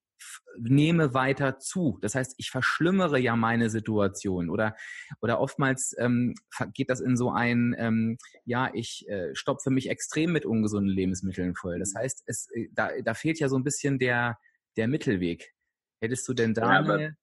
[0.58, 1.98] nehme weiter zu.
[2.02, 4.76] Das heißt, ich verschlimmere ja meine Situation oder
[5.22, 6.36] oder oftmals ähm,
[6.74, 11.56] geht das in so ein, ähm, ja, ich äh, stopfe mich extrem mit ungesunden Lebensmitteln
[11.56, 11.80] voll.
[11.80, 14.38] Das heißt, es äh, da, da fehlt ja so ein bisschen der
[14.78, 15.54] der Mittelweg.
[16.02, 17.18] Hättest du denn da ja, aber, eine,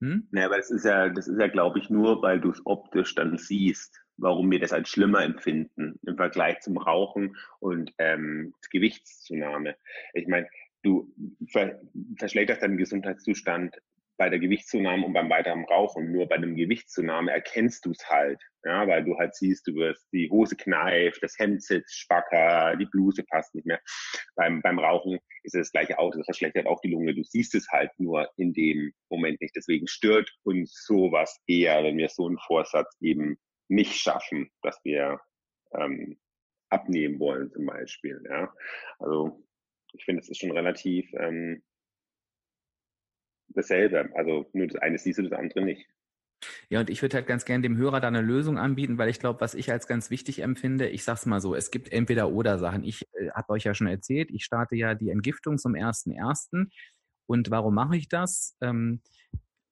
[0.00, 0.28] hm?
[0.32, 3.14] Ja, aber das ist ja, das ist ja, glaube ich, nur, weil du es optisch
[3.14, 9.76] dann siehst, warum wir das als schlimmer empfinden im Vergleich zum Rauchen und ähm, Gewichtszunahme.
[10.12, 10.48] Ich meine,
[10.82, 11.12] du
[11.48, 11.80] ver
[12.18, 13.80] verschlechterst deinen Gesundheitszustand
[14.16, 16.12] bei der Gewichtszunahme und beim weiteren Rauchen.
[16.12, 20.06] Nur bei einem Gewichtszunahme erkennst du es halt, ja, weil du halt siehst, du wirst
[20.12, 23.80] die Hose kneift, das Hemd sitzt spacker, die Bluse passt nicht mehr.
[24.36, 27.14] Beim, beim Rauchen ist es das gleiche auch, das verschlechtert auch die Lunge.
[27.14, 29.56] Du siehst es halt nur in dem Moment nicht.
[29.56, 33.36] Deswegen stört uns sowas eher, wenn wir so einen Vorsatz eben
[33.68, 35.20] nicht schaffen, dass wir
[35.76, 36.18] ähm,
[36.68, 38.22] abnehmen wollen zum Beispiel.
[38.28, 38.52] Ja.
[38.98, 39.44] Also
[39.92, 41.62] ich finde, es ist schon relativ ähm,
[43.48, 44.10] dasselbe.
[44.14, 45.86] Also nur das eine siehst du, das andere nicht.
[46.68, 49.18] Ja, und ich würde halt ganz gerne dem Hörer da eine Lösung anbieten, weil ich
[49.18, 52.58] glaube, was ich als ganz wichtig empfinde, ich sag's mal so, es gibt entweder oder
[52.58, 52.84] Sachen.
[52.84, 56.70] Ich äh, habe euch ja schon erzählt, ich starte ja die Entgiftung zum ersten ersten.
[57.26, 58.56] Und warum mache ich das?
[58.60, 59.00] Ähm,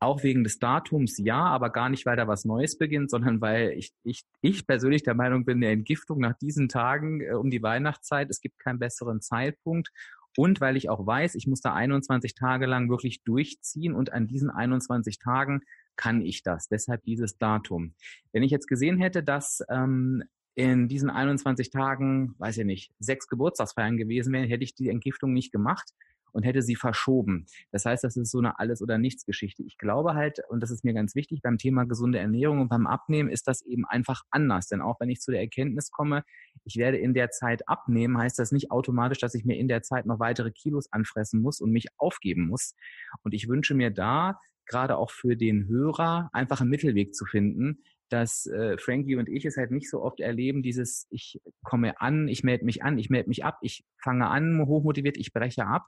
[0.02, 3.70] auch wegen des Datums ja, aber gar nicht, weil da was Neues beginnt, sondern weil
[3.72, 7.62] ich, ich, ich persönlich der Meinung bin, der Entgiftung nach diesen Tagen äh, um die
[7.62, 9.90] Weihnachtszeit, es gibt keinen besseren Zeitpunkt.
[10.36, 14.26] Und weil ich auch weiß, ich muss da 21 Tage lang wirklich durchziehen und an
[14.26, 15.62] diesen 21 Tagen
[15.96, 16.68] kann ich das.
[16.68, 17.94] Deshalb dieses Datum.
[18.32, 23.28] Wenn ich jetzt gesehen hätte, dass ähm, in diesen 21 Tagen, weiß ich nicht, sechs
[23.28, 25.92] Geburtstagsfeiern gewesen wären, hätte ich die Entgiftung nicht gemacht
[26.32, 27.46] und hätte sie verschoben.
[27.70, 29.62] Das heißt, das ist so eine Alles- oder Nichts-Geschichte.
[29.62, 32.86] Ich glaube halt, und das ist mir ganz wichtig, beim Thema gesunde Ernährung und beim
[32.86, 34.68] Abnehmen ist das eben einfach anders.
[34.68, 36.24] Denn auch wenn ich zu der Erkenntnis komme,
[36.64, 39.82] ich werde in der Zeit abnehmen, heißt das nicht automatisch, dass ich mir in der
[39.82, 42.74] Zeit noch weitere Kilos anfressen muss und mich aufgeben muss.
[43.22, 47.82] Und ich wünsche mir da, gerade auch für den Hörer, einfach einen Mittelweg zu finden,
[48.08, 52.28] dass äh, Frankie und ich es halt nicht so oft erleben, dieses ich komme an,
[52.28, 55.86] ich melde mich an, ich melde mich ab, ich fange an, hochmotiviert, ich breche ab,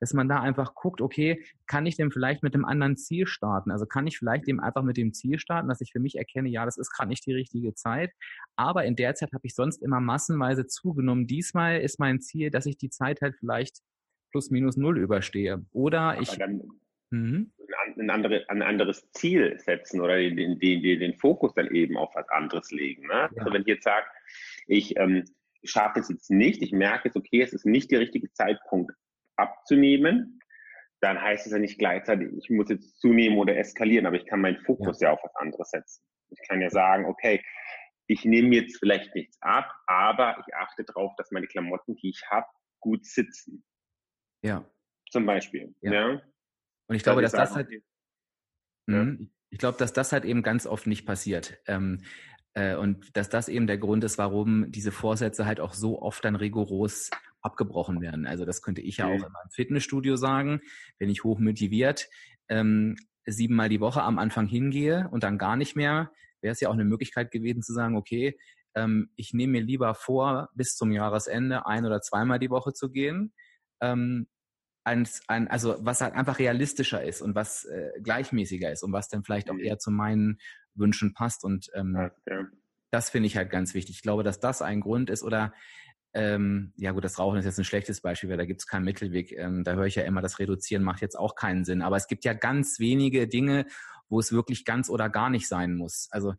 [0.00, 3.70] dass man da einfach guckt, okay, kann ich denn vielleicht mit einem anderen Ziel starten?
[3.70, 6.48] Also kann ich vielleicht eben einfach mit dem Ziel starten, dass ich für mich erkenne,
[6.48, 8.12] ja, das ist gerade nicht die richtige Zeit,
[8.56, 11.26] aber in der Zeit habe ich sonst immer massenweise zugenommen.
[11.26, 13.78] Diesmal ist mein Ziel, dass ich die Zeit halt vielleicht
[14.30, 15.64] plus minus null überstehe.
[15.72, 16.38] Oder ich.
[17.10, 17.52] Mhm.
[17.96, 22.12] ein, andere, ein anderes Ziel setzen oder den, den, den, den Fokus dann eben auf
[22.16, 23.06] was anderes legen.
[23.06, 23.12] Ne?
[23.12, 23.30] Ja.
[23.36, 24.06] Also wenn ich jetzt sage,
[24.66, 25.24] ich ähm,
[25.62, 28.92] schaffe es jetzt nicht, ich merke jetzt, okay, es ist nicht der richtige Zeitpunkt
[29.36, 30.40] abzunehmen,
[31.00, 34.40] dann heißt es ja nicht gleichzeitig, ich muss jetzt zunehmen oder eskalieren, aber ich kann
[34.40, 36.02] meinen Fokus ja, ja auf was anderes setzen.
[36.30, 37.42] Ich kann ja sagen, okay,
[38.06, 42.22] ich nehme jetzt vielleicht nichts ab, aber ich achte darauf, dass meine Klamotten, die ich
[42.30, 42.46] habe,
[42.80, 43.64] gut sitzen.
[44.42, 44.68] Ja.
[45.10, 45.74] Zum Beispiel.
[45.80, 45.92] Ja.
[45.92, 46.22] ja?
[46.86, 47.78] Und ich glaube, dass, das halt, ja.
[48.86, 49.30] Mhm.
[49.50, 51.58] ich glaube, dass das halt eben ganz oft nicht passiert.
[51.66, 52.06] Ähm, äh,
[52.56, 56.36] und dass das eben der Grund ist, warum diese Vorsätze halt auch so oft dann
[56.36, 57.10] rigoros
[57.42, 58.26] abgebrochen werden.
[58.26, 60.60] Also das könnte ich ja auch in meinem Fitnessstudio sagen,
[60.98, 62.08] wenn ich hoch motiviert
[62.48, 66.68] ähm, siebenmal die Woche am Anfang hingehe und dann gar nicht mehr, wäre es ja
[66.68, 68.38] auch eine Möglichkeit gewesen zu sagen, okay,
[68.74, 72.90] ähm, ich nehme mir lieber vor, bis zum Jahresende ein oder zweimal die Woche zu
[72.90, 73.32] gehen.
[73.80, 74.26] Ähm,
[74.84, 79.08] ein, ein, also was halt einfach realistischer ist und was äh, gleichmäßiger ist und was
[79.08, 79.64] dann vielleicht auch mhm.
[79.64, 80.38] eher zu meinen
[80.74, 81.44] Wünschen passt.
[81.44, 82.44] Und ähm, ja.
[82.90, 83.96] das finde ich halt ganz wichtig.
[83.96, 85.52] Ich glaube, dass das ein Grund ist oder
[86.12, 88.84] ähm, ja gut, das Rauchen ist jetzt ein schlechtes Beispiel, weil da gibt es keinen
[88.84, 89.32] Mittelweg.
[89.32, 91.82] Ähm, da höre ich ja immer, das Reduzieren macht jetzt auch keinen Sinn.
[91.82, 93.66] Aber es gibt ja ganz wenige Dinge,
[94.08, 96.08] wo es wirklich ganz oder gar nicht sein muss.
[96.12, 96.34] Also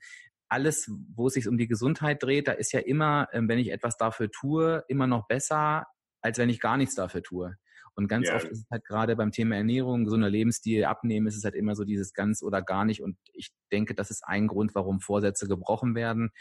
[0.48, 3.72] alles, wo es sich um die Gesundheit dreht, da ist ja immer, ähm, wenn ich
[3.72, 5.88] etwas dafür tue, immer noch besser,
[6.22, 7.58] als wenn ich gar nichts dafür tue.
[7.96, 8.36] Und ganz ja.
[8.36, 11.76] oft ist es halt gerade beim Thema Ernährung, gesunder Lebensstil, Abnehmen, ist es halt immer
[11.76, 13.02] so dieses ganz oder gar nicht.
[13.02, 16.32] Und ich denke, das ist ein Grund, warum Vorsätze gebrochen werden.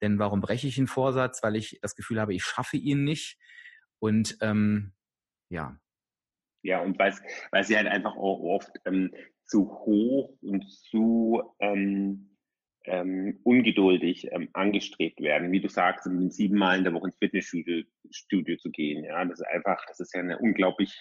[0.00, 1.42] Denn warum breche ich einen Vorsatz?
[1.42, 3.38] Weil ich das Gefühl habe, ich schaffe ihn nicht.
[3.98, 4.92] Und ähm,
[5.48, 5.76] ja.
[6.62, 9.12] Ja, und weil sie halt einfach auch oft ähm,
[9.44, 12.31] zu hoch und zu ähm,
[12.84, 15.52] ähm, ungeduldig ähm, angestrebt werden.
[15.52, 19.04] Wie du sagst, in siebenmal in der Woche ins Fitnessstudio Studio zu gehen.
[19.04, 21.00] Ja, das ist einfach, das ist ja eine unglaublich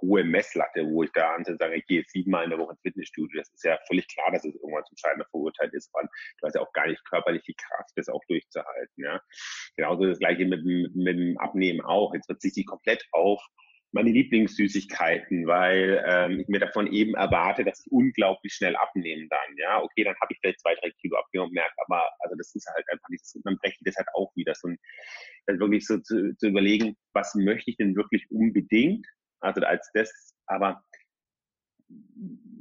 [0.00, 3.40] hohe Messlatte, wo ich da an sage, ich gehe siebenmal in der Woche ins Fitnessstudio.
[3.40, 5.92] Das ist ja völlig klar, dass es irgendwann zum Scheitern verurteilt ist.
[5.92, 6.08] weil
[6.40, 9.04] du hast ja auch gar nicht körperlich die Kraft, das auch durchzuhalten.
[9.04, 9.20] Ja,
[9.76, 12.14] genauso das gleiche mit, mit, mit dem Abnehmen auch.
[12.14, 13.42] Jetzt verzichte ich komplett auf
[13.92, 19.56] meine Lieblingssüßigkeiten, weil ähm, ich mir davon eben erwarte, dass ich unglaublich schnell abnehmen dann.
[19.58, 22.66] Ja, okay, dann habe ich vielleicht zwei, drei Kilo abgenommen merke, aber also das ist
[22.74, 24.54] halt einfach nicht, dann breche das halt auch wieder.
[24.54, 24.68] So,
[25.46, 29.06] dann wirklich so zu, zu überlegen, was möchte ich denn wirklich unbedingt?
[29.40, 30.82] Also als das, aber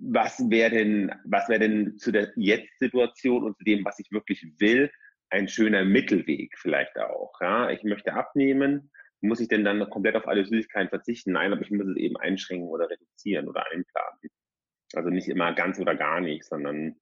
[0.04, 4.46] was wäre denn, was wäre denn zu der Jetzt-Situation und zu dem, was ich wirklich
[4.60, 4.92] will,
[5.30, 7.34] ein schöner Mittelweg vielleicht auch.
[7.40, 7.70] Ja?
[7.70, 8.92] Ich möchte abnehmen,
[9.22, 11.34] muss ich denn dann komplett auf alle Süßigkeiten verzichten?
[11.34, 14.20] Nein, aber ich muss es eben einschränken oder reduzieren oder einplanen.
[14.94, 16.96] Also nicht immer ganz oder gar nicht, sondern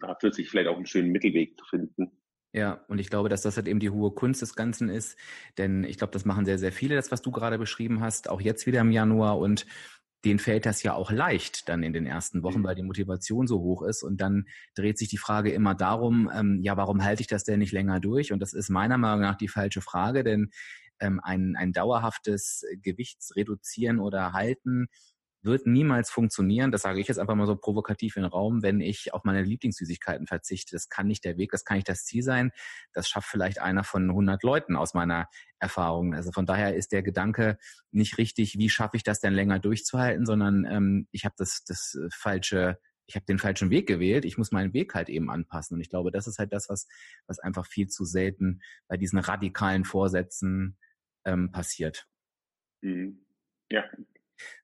[0.00, 2.12] da führt sich vielleicht auch einen schönen Mittelweg zu finden.
[2.52, 5.18] Ja, und ich glaube, dass das halt eben die hohe Kunst des Ganzen ist,
[5.58, 8.40] denn ich glaube, das machen sehr, sehr viele, das, was du gerade beschrieben hast, auch
[8.40, 9.66] jetzt wieder im Januar und
[10.24, 12.64] denen fällt das ja auch leicht dann in den ersten Wochen, mhm.
[12.64, 14.02] weil die Motivation so hoch ist.
[14.02, 17.60] Und dann dreht sich die Frage immer darum, ähm, ja, warum halte ich das denn
[17.60, 18.32] nicht länger durch?
[18.32, 20.50] Und das ist meiner Meinung nach die falsche Frage, denn
[21.00, 24.88] ähm, ein, ein dauerhaftes Gewichtsreduzieren oder Halten
[25.42, 28.80] wird niemals funktionieren, das sage ich jetzt einfach mal so provokativ in den Raum, wenn
[28.80, 30.74] ich auf meine Lieblingssüßigkeiten verzichte.
[30.74, 32.50] Das kann nicht der Weg, das kann nicht das Ziel sein.
[32.92, 35.28] Das schafft vielleicht einer von 100 Leuten aus meiner
[35.60, 36.14] Erfahrung.
[36.14, 37.58] Also von daher ist der Gedanke
[37.92, 41.98] nicht richtig, wie schaffe ich das denn länger durchzuhalten, sondern ähm, ich habe das, das
[42.12, 45.74] falsche ich habe den falschen Weg gewählt, ich muss meinen Weg halt eben anpassen.
[45.74, 46.86] Und ich glaube, das ist halt das, was,
[47.26, 50.76] was einfach viel zu selten bei diesen radikalen Vorsätzen
[51.28, 52.06] ähm, passiert.
[52.80, 53.24] Mhm.
[53.70, 53.84] Ja,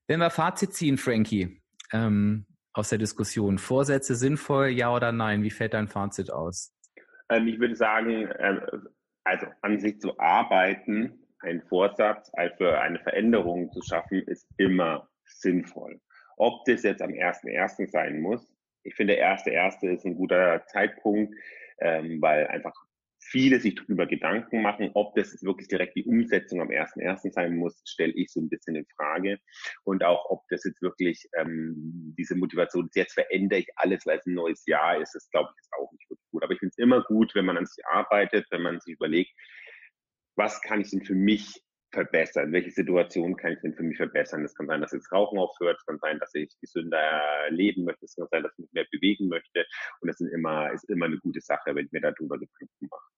[0.07, 5.43] wenn wir Fazit ziehen, Frankie, ähm, aus der Diskussion, Vorsätze sinnvoll, ja oder nein?
[5.43, 6.75] Wie fällt dein Fazit aus?
[7.31, 8.61] Ähm, ich würde sagen, ähm,
[9.25, 16.01] also an sich zu arbeiten, einen Vorsatz für eine Veränderung zu schaffen, ist immer sinnvoll.
[16.37, 17.91] Ob das jetzt am 1.1.
[17.91, 18.47] sein muss,
[18.83, 19.89] ich finde, der 1.1.
[19.95, 21.35] ist ein guter Zeitpunkt,
[21.79, 22.75] ähm, weil einfach
[23.25, 27.33] viele sich darüber Gedanken machen, ob das wirklich direkt die Umsetzung am 1.1.
[27.33, 29.39] sein muss, stelle ich so ein bisschen in Frage.
[29.85, 34.27] Und auch, ob das jetzt wirklich ähm, diese Motivation, jetzt verändere ich alles, weil es
[34.27, 36.43] ein neues Jahr ist, das glaube ich ist auch nicht wirklich gut.
[36.43, 39.33] Aber ich finde es immer gut, wenn man an sich arbeitet, wenn man sich überlegt,
[40.37, 41.64] was kann ich denn für mich
[41.95, 42.53] verbessern?
[42.53, 44.43] Welche Situation kann ich denn für mich verbessern?
[44.43, 47.01] Das kann sein, dass jetzt Rauchen aufhört, es kann sein, dass ich gesünder
[47.51, 49.65] leben möchte, es kann sein, dass ich mich mehr bewegen möchte.
[50.01, 53.15] Und das sind immer, ist immer eine gute Sache, wenn ich mir darüber Gedanken mache.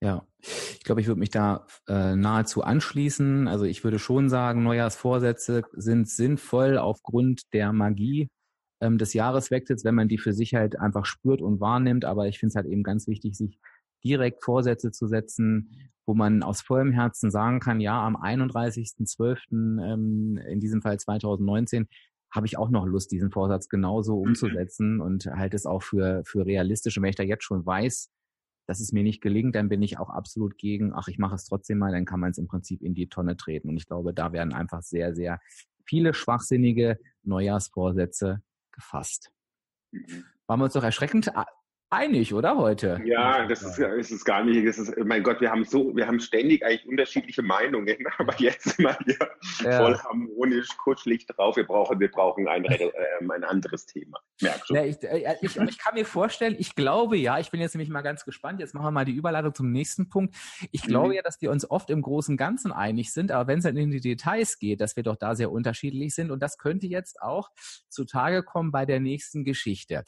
[0.00, 3.48] Ja, ich glaube, ich würde mich da äh, nahezu anschließen.
[3.48, 8.28] Also ich würde schon sagen, Neujahrsvorsätze sind sinnvoll aufgrund der Magie
[8.80, 12.04] ähm, des Jahreswechsels, wenn man die für sich halt einfach spürt und wahrnimmt.
[12.04, 13.58] Aber ich finde es halt eben ganz wichtig, sich
[14.04, 20.38] direkt Vorsätze zu setzen, wo man aus vollem Herzen sagen kann, ja, am 31.12., ähm,
[20.48, 21.88] in diesem Fall 2019,
[22.30, 24.28] habe ich auch noch Lust, diesen Vorsatz genauso mhm.
[24.28, 26.96] umzusetzen und halte es auch für, für realistisch.
[26.96, 28.10] Und wenn ich da jetzt schon weiß,
[28.66, 31.44] dass es mir nicht gelingt, dann bin ich auch absolut gegen, ach, ich mache es
[31.44, 33.70] trotzdem mal, dann kann man es im Prinzip in die Tonne treten.
[33.70, 35.40] Und ich glaube, da werden einfach sehr, sehr
[35.86, 39.32] viele schwachsinnige Neujahrsvorsätze gefasst.
[39.90, 40.24] Mhm.
[40.46, 41.32] Waren wir uns doch erschreckend
[41.90, 43.00] einig, oder heute?
[43.04, 44.66] Ja, das ist, ist es gar nicht.
[44.66, 48.76] Das ist, mein Gott, wir haben so, wir haben ständig eigentlich unterschiedliche Meinungen, aber jetzt
[48.76, 49.16] sind wir hier
[49.62, 49.78] ja.
[49.78, 51.56] voll harmonisch, kuschelig drauf.
[51.56, 54.18] Wir brauchen, wir brauchen ein, äh, ein anderes Thema.
[54.42, 54.74] Merkst du?
[54.74, 57.90] Ja, ich, äh, ich, ich, kann mir vorstellen, ich glaube ja, ich bin jetzt nämlich
[57.90, 58.60] mal ganz gespannt.
[58.60, 60.34] Jetzt machen wir mal die Überleitung zum nächsten Punkt.
[60.70, 61.14] Ich glaube mhm.
[61.14, 63.76] ja, dass wir uns oft im Großen und Ganzen einig sind, aber wenn es dann
[63.76, 67.22] in die Details geht, dass wir doch da sehr unterschiedlich sind und das könnte jetzt
[67.22, 67.48] auch
[67.88, 70.04] zutage kommen bei der nächsten Geschichte.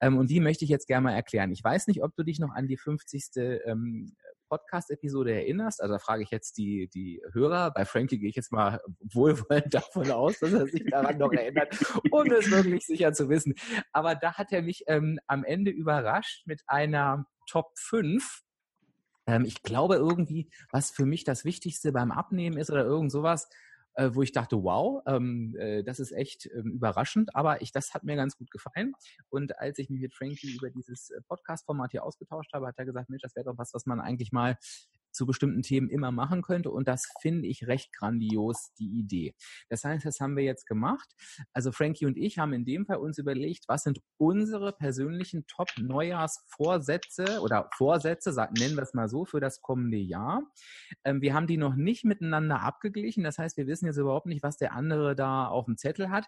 [0.00, 1.52] Ähm, und die möchte ich jetzt gerne mal erklären.
[1.52, 3.30] Ich weiß nicht, ob du dich noch an die 50.
[3.64, 4.16] Ähm,
[4.50, 5.80] Podcast-Episode erinnerst.
[5.80, 7.70] Also da frage ich jetzt die, die Hörer.
[7.70, 11.74] Bei Frankie gehe ich jetzt mal wohlwollend davon aus, dass er sich daran noch erinnert,
[12.10, 13.54] ohne es wirklich sicher zu wissen.
[13.92, 18.42] Aber da hat er mich ähm, am Ende überrascht mit einer Top 5
[19.26, 23.48] ähm, ich glaube irgendwie, was für mich das Wichtigste beim Abnehmen ist oder irgend sowas,
[23.94, 27.94] äh, wo ich dachte, wow, ähm, äh, das ist echt ähm, überraschend, aber ich, das
[27.94, 28.92] hat mir ganz gut gefallen.
[29.28, 32.84] Und als ich mich mit Frankie über dieses äh, Podcast-Format hier ausgetauscht habe, hat er
[32.84, 34.56] gesagt, Mensch, das wäre doch was, was man eigentlich mal
[35.12, 36.70] zu bestimmten Themen immer machen könnte.
[36.70, 39.34] Und das finde ich recht grandios, die Idee.
[39.68, 41.08] Das heißt, das haben wir jetzt gemacht.
[41.52, 47.40] Also Frankie und ich haben in dem Fall uns überlegt, was sind unsere persönlichen Top-Neujahrsvorsätze
[47.40, 50.42] oder Vorsätze, nennen wir es mal so, für das kommende Jahr.
[51.04, 53.24] Ähm, wir haben die noch nicht miteinander abgeglichen.
[53.24, 56.26] Das heißt, wir wissen jetzt überhaupt nicht, was der andere da auf dem Zettel hat.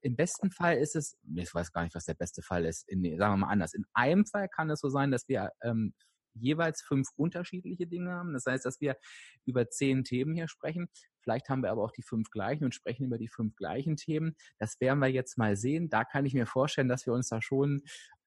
[0.00, 2.88] Im besten Fall ist es, ich weiß gar nicht, was der beste Fall ist.
[2.88, 3.74] In, sagen wir mal anders.
[3.74, 5.94] In einem Fall kann es so sein, dass wir ähm,
[6.34, 8.32] jeweils fünf unterschiedliche Dinge haben.
[8.32, 8.96] Das heißt, dass wir
[9.44, 10.88] über zehn Themen hier sprechen.
[11.20, 14.34] Vielleicht haben wir aber auch die fünf gleichen und sprechen über die fünf gleichen Themen.
[14.58, 15.88] Das werden wir jetzt mal sehen.
[15.88, 17.82] Da kann ich mir vorstellen, dass wir uns da schon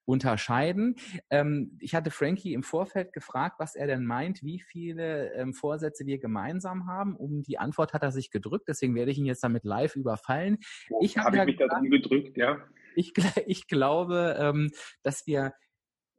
[0.05, 0.95] unterscheiden.
[1.29, 6.05] Ähm, ich hatte Frankie im Vorfeld gefragt, was er denn meint, wie viele ähm, Vorsätze
[6.05, 7.15] wir gemeinsam haben.
[7.15, 10.57] Um die Antwort hat er sich gedrückt, deswegen werde ich ihn jetzt damit live überfallen.
[10.91, 12.63] Oh, ich habe hab ja mich da drum gedrückt, ja.
[12.95, 13.13] Ich,
[13.47, 14.71] ich glaube, ähm,
[15.03, 15.53] dass wir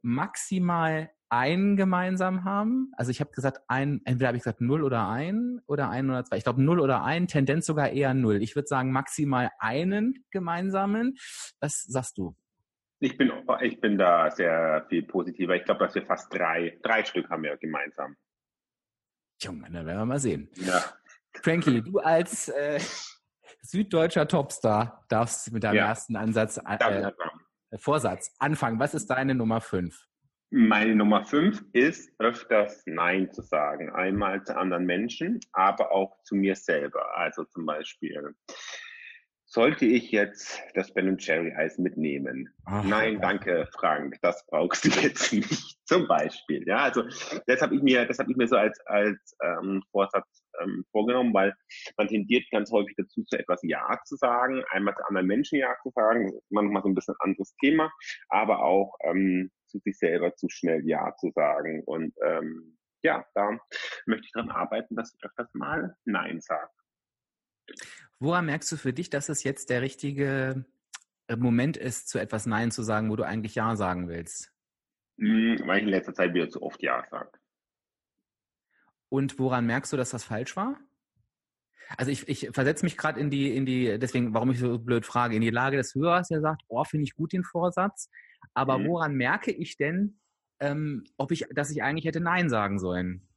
[0.07, 2.91] maximal einen gemeinsam haben.
[2.95, 6.23] Also ich habe gesagt, ein, entweder habe ich gesagt null oder ein oder ein oder
[6.23, 6.37] zwei.
[6.37, 8.41] Ich glaube null oder ein, Tendenz sogar eher null.
[8.41, 11.15] Ich würde sagen maximal einen gemeinsamen.
[11.59, 12.35] Was sagst du?
[12.99, 15.55] Ich bin, ich bin da sehr viel positiver.
[15.55, 18.15] Ich glaube, dass wir fast drei, drei Stück haben wir gemeinsam.
[19.41, 20.49] Junge, dann werden wir mal sehen.
[20.55, 20.83] Ja.
[21.43, 22.79] Frankie, du als äh,
[23.61, 25.87] süddeutscher Topstar darfst mit deinem ja.
[25.89, 27.11] ersten Ansatz, äh,
[27.75, 28.79] Vorsatz anfangen.
[28.79, 30.07] Was ist deine Nummer fünf?
[30.49, 33.89] Meine Nummer fünf ist öfters Nein zu sagen.
[33.93, 37.17] Einmal zu anderen Menschen, aber auch zu mir selber.
[37.17, 38.33] Also zum Beispiel,
[39.49, 42.49] sollte ich jetzt das Ben Cherry Eis mitnehmen?
[42.65, 45.77] Ach, Nein, danke, Frank, das brauchst du jetzt nicht.
[45.85, 46.65] Zum Beispiel.
[46.67, 47.03] Ja, also
[47.45, 51.33] das habe ich mir, das habe ich mir so als als ähm, Vorsatz ähm, vorgenommen,
[51.33, 51.53] weil
[51.97, 55.75] man tendiert ganz häufig dazu, zu etwas Ja zu sagen, einmal zu anderen Menschen Ja
[55.83, 57.91] zu sagen, das ist manchmal so ein bisschen ein anderes Thema,
[58.29, 61.83] aber auch ähm, zu sich selber zu schnell Ja zu sagen.
[61.85, 63.59] Und ähm, ja, da
[64.05, 66.69] möchte ich dran arbeiten, dass ich öfters mal Nein sage.
[68.19, 70.65] Woran merkst du für dich, dass es jetzt der richtige
[71.27, 74.53] äh, Moment ist, zu etwas Nein zu sagen, wo du eigentlich Ja sagen willst?
[75.19, 77.31] Hm, weil ich in letzter Zeit wieder zu oft Ja sage.
[79.09, 80.79] Und woran merkst du, dass das falsch war?
[81.97, 85.05] Also ich, ich versetze mich gerade in die, in die, deswegen, warum ich so blöd
[85.05, 88.09] frage, in die Lage des Hörers, der sagt, oh, finde ich gut den Vorsatz.
[88.53, 88.87] Aber mhm.
[88.87, 90.19] woran merke ich denn,
[90.59, 93.27] ähm, ob ich, dass ich eigentlich hätte Nein sagen sollen?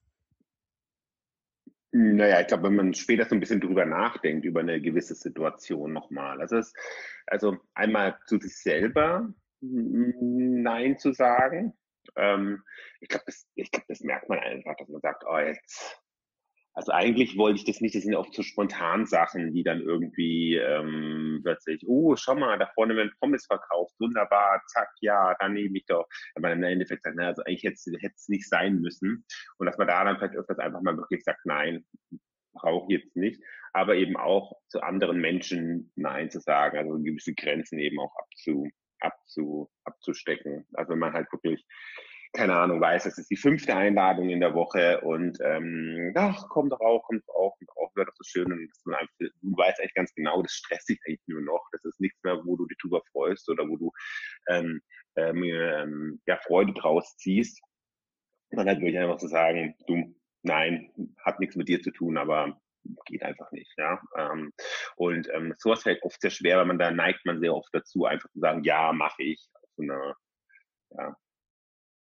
[1.92, 5.92] Naja, ich glaube, wenn man später so ein bisschen drüber nachdenkt, über eine gewisse Situation
[5.92, 6.40] nochmal.
[6.40, 6.72] Also, es,
[7.26, 11.74] also einmal zu sich selber Nein zu sagen.
[12.16, 12.62] Ähm,
[13.00, 16.00] ich glaube, das, glaub, das merkt man einfach, dass man sagt, oh, jetzt
[16.74, 20.56] also eigentlich wollte ich das nicht, das sind oft so spontan Sachen, die dann irgendwie
[20.56, 25.76] ähm, plötzlich, oh, schau mal, da vorne werden Pommes verkauft, wunderbar, zack, ja, dann nehme
[25.78, 26.06] ich doch.
[26.36, 29.24] Aber im Endeffekt sagt, na, also eigentlich hätte es nicht sein müssen.
[29.58, 31.84] Und dass man da dann vielleicht öfters einfach mal wirklich sagt, nein,
[32.54, 33.42] brauche ich jetzt nicht.
[33.72, 38.68] Aber eben auch zu anderen Menschen Nein zu sagen, also gewisse Grenzen eben auch abzu,
[39.00, 40.66] abzu, abzustecken.
[40.74, 41.64] Also wenn man halt wirklich
[42.32, 46.70] keine Ahnung, weiß, es ist die fünfte Einladung in der Woche und ähm, ach, komm
[46.70, 48.52] doch auch, komm doch auch, komm doch auch, wäre doch so schön.
[48.52, 51.66] Und einfach, du weißt eigentlich ganz genau, das stresst dich eigentlich nur noch.
[51.72, 53.90] Das ist nichts mehr, wo du dich drüber freust oder wo du
[54.48, 54.80] ähm,
[55.16, 57.60] ähm, ähm, ja, Freude draus ziehst.
[58.50, 60.92] dann halt wirklich einfach zu so sagen, du, nein,
[61.24, 62.60] hat nichts mit dir zu tun, aber
[63.06, 64.00] geht einfach nicht, ja.
[64.16, 64.52] Ähm,
[64.96, 68.04] und ähm, sowas fällt oft sehr schwer, weil man da neigt man sehr oft dazu,
[68.04, 69.48] einfach zu sagen, ja, mache ich.
[69.54, 70.16] Auf so einer,
[70.90, 71.16] ja,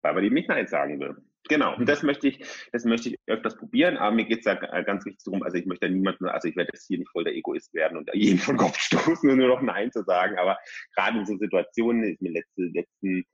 [0.02, 1.16] weil man eben nicht Nein sagen will.
[1.48, 4.54] Genau, und das möchte ich, das möchte ich öfters probieren, aber mir geht es da
[4.82, 7.34] ganz wichtig darum, also ich möchte niemanden, also ich werde jetzt hier nicht voll der
[7.34, 10.58] Egoist werden und jeden von Kopf stoßen und nur noch Nein zu sagen, aber
[10.94, 13.24] gerade in so Situationen ist mir letzte, letzten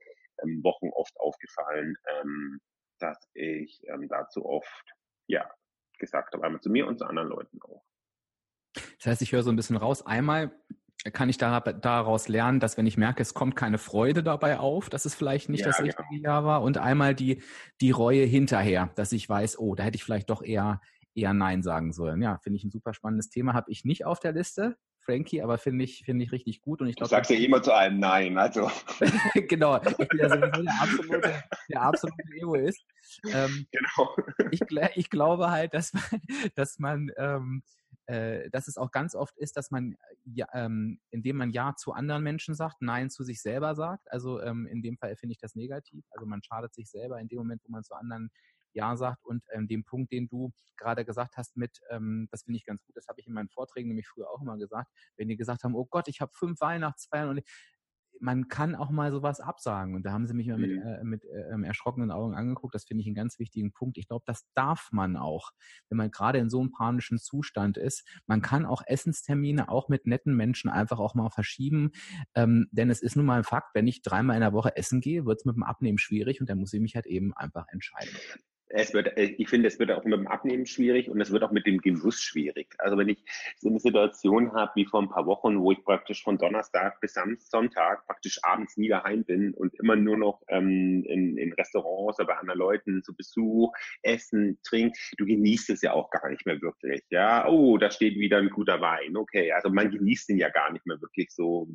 [0.41, 2.59] ähm, Wochen oft aufgefallen, ähm,
[2.99, 4.83] dass ich ähm, dazu oft,
[5.27, 5.47] ja,
[5.97, 7.83] gesagt habe, einmal zu mir und zu anderen Leuten auch.
[8.97, 10.51] Das heißt, ich höre so ein bisschen raus, einmal
[11.13, 15.05] kann ich daraus lernen, dass wenn ich merke, es kommt keine Freude dabei auf, dass
[15.05, 16.23] es vielleicht nicht ja, das richtige genau.
[16.23, 17.41] Jahr war und einmal die,
[17.81, 20.81] die Reue hinterher, dass ich weiß, oh, da hätte ich vielleicht doch eher,
[21.13, 22.21] eher Nein sagen sollen.
[22.21, 24.77] Ja, finde ich ein super spannendes Thema, habe ich nicht auf der Liste.
[25.07, 26.81] Frankie, aber finde ich, finde ich richtig gut.
[26.81, 28.69] Und ich glaube, du sagst ja immer zu einem Nein, also.
[29.47, 32.85] genau, ich bin ja sowieso der absolute, der absolute Egoist.
[33.31, 34.15] Ähm, genau.
[34.51, 34.61] ich,
[34.95, 36.03] ich glaube halt, dass man,
[36.55, 37.63] dass man ähm,
[38.07, 41.93] äh, dass es auch ganz oft ist, dass man, ja, ähm, indem man Ja zu
[41.93, 44.11] anderen Menschen sagt, Nein zu sich selber sagt.
[44.11, 46.05] Also ähm, in dem Fall finde ich das negativ.
[46.11, 48.29] Also man schadet sich selber in dem Moment, wo man zu anderen
[48.73, 49.25] ja sagt.
[49.25, 52.83] Und ähm, dem Punkt, den du gerade gesagt hast mit, ähm, das finde ich ganz
[52.85, 55.63] gut, das habe ich in meinen Vorträgen nämlich früher auch immer gesagt, wenn die gesagt
[55.63, 57.41] haben, oh Gott, ich habe fünf Weihnachtsfeiern und
[58.19, 59.95] man kann auch mal sowas absagen.
[59.95, 60.81] Und da haben sie mich mal mit, mhm.
[60.81, 62.73] äh, mit äh, ähm, erschrockenen Augen angeguckt.
[62.73, 63.97] Das finde ich einen ganz wichtigen Punkt.
[63.97, 65.51] Ich glaube, das darf man auch,
[65.89, 68.07] wenn man gerade in so einem panischen Zustand ist.
[68.25, 71.91] Man kann auch Essenstermine auch mit netten Menschen einfach auch mal verschieben.
[72.35, 75.01] Ähm, denn es ist nun mal ein Fakt, wenn ich dreimal in der Woche essen
[75.01, 77.65] gehe, wird es mit dem Abnehmen schwierig und dann muss ich mich halt eben einfach
[77.69, 78.15] entscheiden
[78.69, 81.43] es wird, äh, ich finde, es wird auch mit dem Abnehmen schwierig und es wird
[81.43, 82.75] auch mit dem Genuss schwierig.
[82.79, 83.23] Also wenn ich
[83.57, 87.15] so eine Situation habe wie vor ein paar Wochen, wo ich praktisch von Donnerstag bis
[87.39, 92.27] Sonntag praktisch abends nie daheim bin und immer nur noch ähm, in, in Restaurants oder
[92.27, 96.61] bei anderen Leuten zu Besuch, essen, trinken, du genießt es ja auch gar nicht mehr
[96.61, 97.01] wirklich.
[97.09, 99.15] Ja, oh, da steht wieder ein guter Wein.
[99.15, 101.67] Okay, also man genießt ihn ja gar nicht mehr wirklich so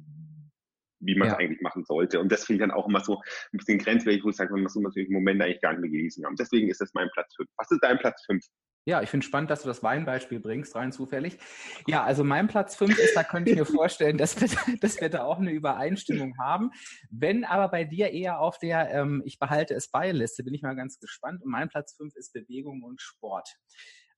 [1.03, 1.39] wie man es ja.
[1.39, 2.21] eigentlich machen sollte.
[2.21, 4.63] Und das finde ich dann auch immer so ein bisschen grenzwertig, wo ich sage, man
[4.63, 6.37] muss natürlich im Moment eigentlich gar nicht mehr gelesen haben.
[6.37, 7.49] Deswegen ist das mein Platz 5.
[7.57, 8.45] Was ist dein Platz 5?
[8.85, 11.39] Ja, ich finde spannend, dass du das Weinbeispiel bringst, rein zufällig.
[11.87, 14.49] Ja, also mein Platz 5 ist, da könnte ich mir vorstellen, dass wir,
[14.81, 16.71] dass wir da auch eine Übereinstimmung haben.
[17.09, 20.63] Wenn aber bei dir eher auf der ähm, Ich behalte es bei Liste, bin ich
[20.63, 21.43] mal ganz gespannt.
[21.45, 23.49] Und mein Platz 5 ist Bewegung und Sport.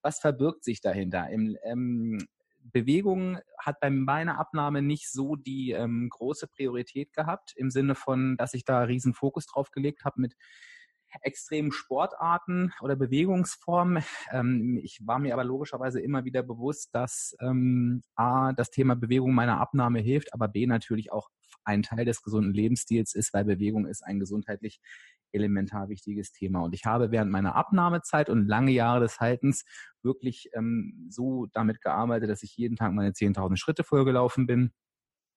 [0.01, 1.29] Was verbirgt sich dahinter?
[1.29, 2.27] Im, ähm,
[2.65, 8.37] Bewegung hat bei meiner Abnahme nicht so die ähm, große Priorität gehabt, im Sinne von,
[8.37, 10.35] dass ich da riesen Fokus drauf gelegt habe mit
[11.23, 14.03] extremen Sportarten oder Bewegungsformen.
[14.33, 19.33] Ähm, ich war mir aber logischerweise immer wieder bewusst, dass ähm, A, das Thema Bewegung
[19.33, 21.31] meiner Abnahme hilft, aber B, natürlich auch
[21.65, 24.81] ein Teil des gesunden Lebensstils ist, weil Bewegung ist ein gesundheitlich
[25.35, 26.61] elementar wichtiges Thema.
[26.63, 29.65] Und ich habe während meiner Abnahmezeit und lange Jahre des Haltens
[30.03, 34.73] wirklich ähm, so damit gearbeitet, dass ich jeden Tag meine 10.000 Schritte vorgelaufen bin,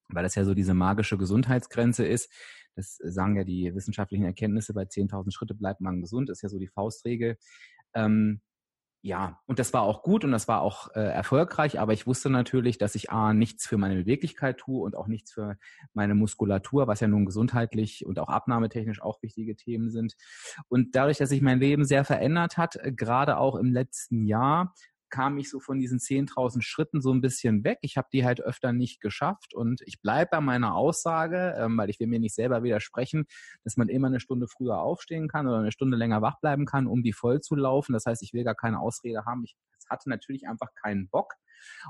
[0.09, 2.31] weil das ja so diese magische Gesundheitsgrenze ist.
[2.75, 6.59] Das sagen ja die wissenschaftlichen Erkenntnisse, bei 10.000 Schritte bleibt man gesund, ist ja so
[6.59, 7.37] die Faustregel.
[7.93, 8.41] Ähm,
[9.01, 12.29] ja, und das war auch gut und das war auch äh, erfolgreich, aber ich wusste
[12.29, 15.57] natürlich, dass ich A, nichts für meine Beweglichkeit tue und auch nichts für
[15.93, 20.15] meine Muskulatur, was ja nun gesundheitlich und auch abnahmetechnisch auch wichtige Themen sind.
[20.67, 24.73] Und dadurch, dass sich mein Leben sehr verändert hat, äh, gerade auch im letzten Jahr,
[25.09, 27.79] kam ich so von diesen 10.000 Schritten so ein bisschen weg.
[27.81, 31.89] Ich habe die halt öfter nicht geschafft und ich bleibe bei meiner Aussage, ähm, weil
[31.89, 33.25] ich will mir nicht selber widersprechen,
[33.63, 36.87] dass man immer eine Stunde früher aufstehen kann oder eine Stunde länger wach bleiben kann,
[36.87, 37.93] um die voll zu laufen.
[37.93, 39.43] Das heißt, ich will gar keine Ausrede haben.
[39.43, 39.55] Ich
[39.89, 41.33] hatte natürlich einfach keinen Bock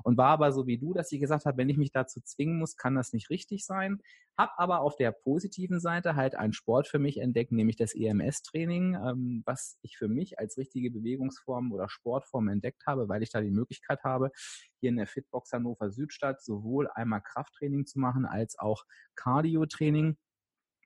[0.03, 2.59] und war aber so wie du, dass ich gesagt habe, wenn ich mich dazu zwingen
[2.59, 4.01] muss, kann das nicht richtig sein.
[4.37, 8.95] Hab aber auf der positiven Seite halt einen Sport für mich entdeckt, nämlich das EMS-Training,
[8.95, 13.41] ähm, was ich für mich als richtige Bewegungsform oder Sportform entdeckt habe, weil ich da
[13.41, 14.31] die Möglichkeit habe,
[14.79, 18.83] hier in der Fitbox Hannover Südstadt sowohl einmal Krafttraining zu machen als auch
[19.15, 20.17] Cardio-Training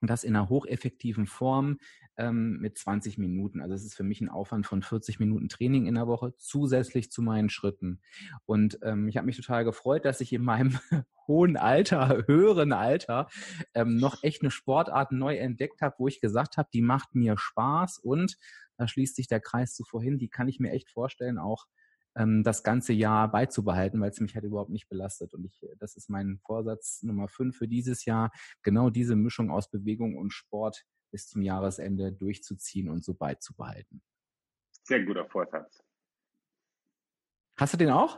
[0.02, 1.78] und das in einer hocheffektiven Form
[2.22, 3.62] ähm, mit 20 Minuten.
[3.62, 7.12] Also es ist für mich ein Aufwand von 40 Minuten Training in der Woche zusätzlich
[7.12, 8.00] zu meinen Schritten.
[8.46, 10.78] Und ähm, ich habe mich total gefreut, dass ich in meinem
[11.28, 13.28] hohen Alter, höheren Alter,
[13.74, 17.38] ähm, noch echt eine Sportart neu entdeckt habe, wo ich gesagt habe, die macht mir
[17.38, 18.38] Spaß und
[18.78, 21.66] da schließt sich der Kreis zu vorhin, die kann ich mir echt vorstellen, auch
[22.16, 25.34] ähm, das ganze Jahr beizubehalten, weil es mich halt überhaupt nicht belastet.
[25.34, 29.72] Und ich, das ist mein Vorsatz Nummer fünf für dieses Jahr, genau diese Mischung aus
[29.72, 34.02] Bewegung und Sport bis zum Jahresende durchzuziehen und so beizubehalten.
[34.84, 35.84] Sehr guter Vorsatz.
[37.58, 38.18] Hast du den auch?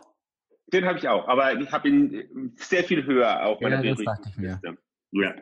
[0.68, 4.06] Den habe ich auch, aber ich habe ihn sehr viel höher auf meiner ja, das
[4.06, 4.62] dachte ich mir.
[4.64, 4.76] Ja.
[5.12, 5.36] ja.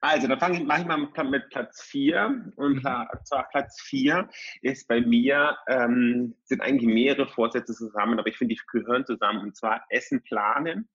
[0.00, 2.52] Also, dann fange ich, mache ich mal mit Platz 4.
[2.56, 2.82] Und mhm.
[3.24, 4.28] zwar Platz 4
[4.62, 9.40] ist bei mir, ähm, sind eigentlich mehrere Vorsätze zusammen, aber ich finde, die gehören zusammen.
[9.40, 10.88] Und zwar Essen planen,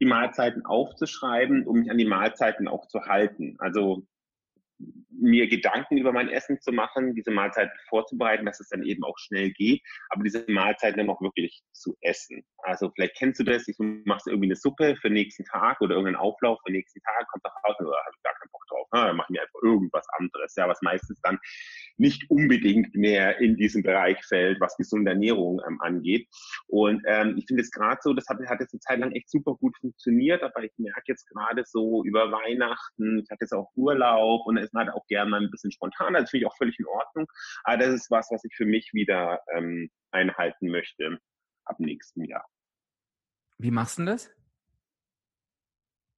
[0.00, 3.56] die Mahlzeiten aufzuschreiben, um mich an die Mahlzeiten auch zu halten.
[3.58, 4.06] Also
[5.20, 9.18] mir Gedanken über mein Essen zu machen, diese Mahlzeit vorzubereiten, dass es dann eben auch
[9.18, 12.44] schnell geht, aber diese Mahlzeiten dann auch wirklich zu essen.
[12.58, 15.94] Also vielleicht kennst du das, du machst irgendwie eine Suppe für den nächsten Tag oder
[15.94, 18.64] irgendeinen Auflauf für den nächsten Tag, kommt nach Hause, oder habe ich gar keinen Bock
[18.68, 19.06] drauf, ne?
[19.08, 21.38] dann machen wir einfach irgendwas anderes, ja, was meistens dann
[21.96, 26.28] nicht unbedingt mehr in diesem Bereich fällt, was gesunde Ernährung ähm, angeht.
[26.66, 29.30] Und ähm, ich finde es gerade so, das hat, hat jetzt eine Zeit lang echt
[29.30, 33.70] super gut funktioniert, aber ich merke jetzt gerade so über Weihnachten, ich hatte jetzt auch
[33.76, 36.78] Urlaub und es hat auch gerne mal ein bisschen spontaner, das finde ich auch völlig
[36.78, 37.26] in Ordnung.
[37.64, 41.18] Aber das ist was, was ich für mich wieder ähm, einhalten möchte
[41.64, 42.46] ab nächstem Jahr.
[43.58, 44.30] Wie machst du das?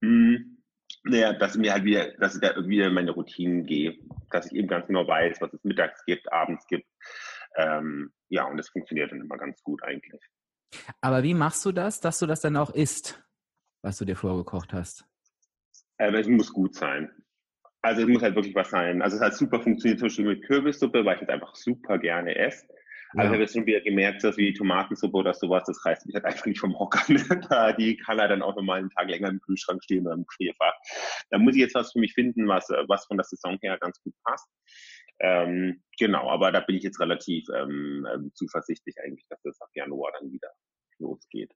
[0.02, 0.62] Hm.
[1.04, 3.98] Naja, dass mir halt wieder, dass ich da irgendwie in meine Routinen gehe,
[4.30, 6.88] dass ich eben ganz genau weiß, was es mittags gibt, abends gibt.
[7.56, 10.20] Ähm, ja, und das funktioniert dann immer ganz gut eigentlich.
[11.00, 13.22] Aber wie machst du das, dass du das dann auch isst,
[13.82, 15.06] was du dir vorgekocht hast?
[15.98, 17.10] Äh, es muss gut sein.
[17.86, 19.00] Also es muss halt wirklich was sein.
[19.00, 22.34] Also es hat super funktioniert, zum Beispiel mit Kürbissuppe, weil ich das einfach super gerne
[22.34, 22.66] esse.
[23.10, 23.24] Also ja.
[23.24, 26.24] ich habe jetzt schon wieder gemerkt, dass wie Tomatensuppe oder sowas, das reißt mich halt
[26.24, 27.00] einfach nicht vom Hocker.
[27.78, 30.74] Die kann halt dann auch nochmal einen Tag länger im Kühlschrank stehen oder im Gefrierfach.
[31.30, 34.02] Da muss ich jetzt was für mich finden, was, was von der Saison her ganz
[34.02, 34.48] gut passt.
[35.20, 39.68] Ähm, genau, aber da bin ich jetzt relativ ähm, ähm zuversichtlich eigentlich, dass das ab
[39.74, 40.50] Januar dann wieder
[40.98, 41.52] losgeht.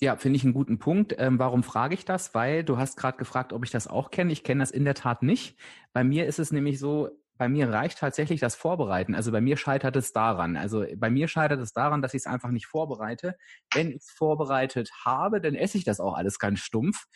[0.00, 1.14] Ja, finde ich einen guten Punkt.
[1.18, 2.34] Ähm, warum frage ich das?
[2.34, 4.32] Weil du hast gerade gefragt, ob ich das auch kenne.
[4.32, 5.56] Ich kenne das in der Tat nicht.
[5.92, 9.14] Bei mir ist es nämlich so, bei mir reicht tatsächlich das Vorbereiten.
[9.14, 10.56] Also bei mir scheitert es daran.
[10.56, 13.36] Also bei mir scheitert es daran, dass ich es einfach nicht vorbereite.
[13.72, 17.06] Wenn ich es vorbereitet habe, dann esse ich das auch alles ganz stumpf.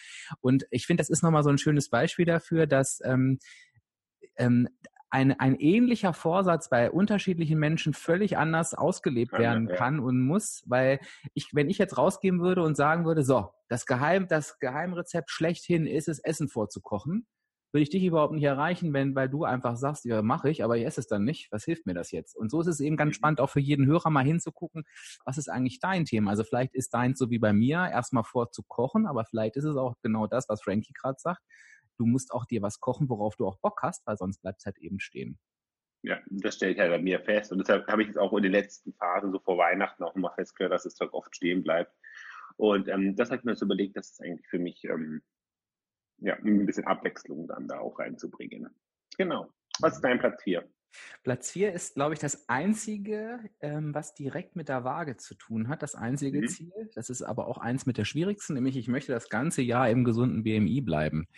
[0.40, 3.38] Und ich finde, das ist nochmal so ein schönes Beispiel dafür, dass ähm,
[4.36, 4.68] ähm,
[5.10, 11.00] ein, ein ähnlicher Vorsatz bei unterschiedlichen Menschen völlig anders ausgelebt werden kann und muss, weil
[11.34, 15.86] ich, wenn ich jetzt rausgehen würde und sagen würde, so, das Geheim, das Geheimrezept schlechthin
[15.86, 17.26] ist es, Essen vorzukochen,
[17.72, 20.78] würde ich dich überhaupt nicht erreichen, wenn, weil du einfach sagst, ja, mache ich, aber
[20.78, 21.52] ich esse es dann nicht.
[21.52, 22.34] Was hilft mir das jetzt?
[22.34, 23.14] Und so ist es eben ganz mhm.
[23.14, 24.84] spannend, auch für jeden Hörer mal hinzugucken,
[25.24, 26.30] was ist eigentlich dein Thema?
[26.30, 29.96] Also vielleicht ist dein so wie bei mir, erstmal vorzukochen, aber vielleicht ist es auch
[30.02, 31.42] genau das, was Frankie gerade sagt
[31.98, 34.66] du musst auch dir was kochen, worauf du auch Bock hast, weil sonst bleibt es
[34.66, 35.38] halt eben stehen.
[36.02, 37.52] Ja, das stelle ich halt bei mir fest.
[37.52, 40.32] Und deshalb habe ich jetzt auch in den letzten Phasen, so vor Weihnachten, auch immer
[40.32, 41.92] festgestellt, dass das Zeug oft stehen bleibt.
[42.56, 45.22] Und ähm, das habe ich mir so überlegt, dass es eigentlich für mich ähm,
[46.18, 48.68] ja, ein bisschen Abwechslung dann da auch reinzubringen.
[49.16, 49.52] Genau.
[49.80, 50.68] Was ist dein Platz 4?
[51.22, 55.68] Platz 4 ist, glaube ich, das einzige, ähm, was direkt mit der Waage zu tun
[55.68, 55.82] hat.
[55.82, 56.48] Das einzige mhm.
[56.48, 56.90] Ziel.
[56.94, 60.04] Das ist aber auch eins mit der schwierigsten, nämlich ich möchte das ganze Jahr im
[60.04, 61.28] gesunden BMI bleiben.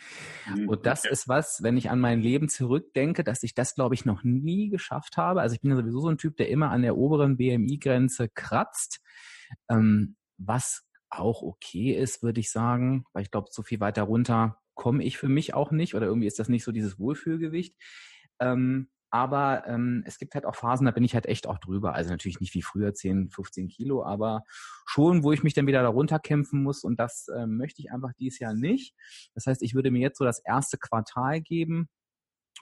[0.55, 0.69] Mhm.
[0.69, 4.05] Und das ist was, wenn ich an mein Leben zurückdenke, dass ich das, glaube ich,
[4.05, 5.41] noch nie geschafft habe.
[5.41, 9.01] Also ich bin ja sowieso so ein Typ, der immer an der oberen BMI-Grenze kratzt.
[9.69, 14.57] Ähm, was auch okay ist, würde ich sagen, weil ich glaube, so viel weiter runter
[14.73, 17.75] komme ich für mich auch nicht oder irgendwie ist das nicht so dieses Wohlfühlgewicht.
[18.39, 21.93] Ähm, aber ähm, es gibt halt auch Phasen, da bin ich halt echt auch drüber.
[21.93, 24.43] Also natürlich nicht wie früher 10, 15 Kilo, aber
[24.85, 26.83] schon, wo ich mich dann wieder darunter kämpfen muss.
[26.85, 28.95] Und das äh, möchte ich einfach dieses Jahr nicht.
[29.35, 31.89] Das heißt, ich würde mir jetzt so das erste Quartal geben,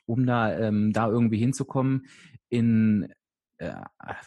[0.05, 2.07] um da, ähm, da irgendwie hinzukommen
[2.49, 3.13] in
[3.59, 3.75] äh,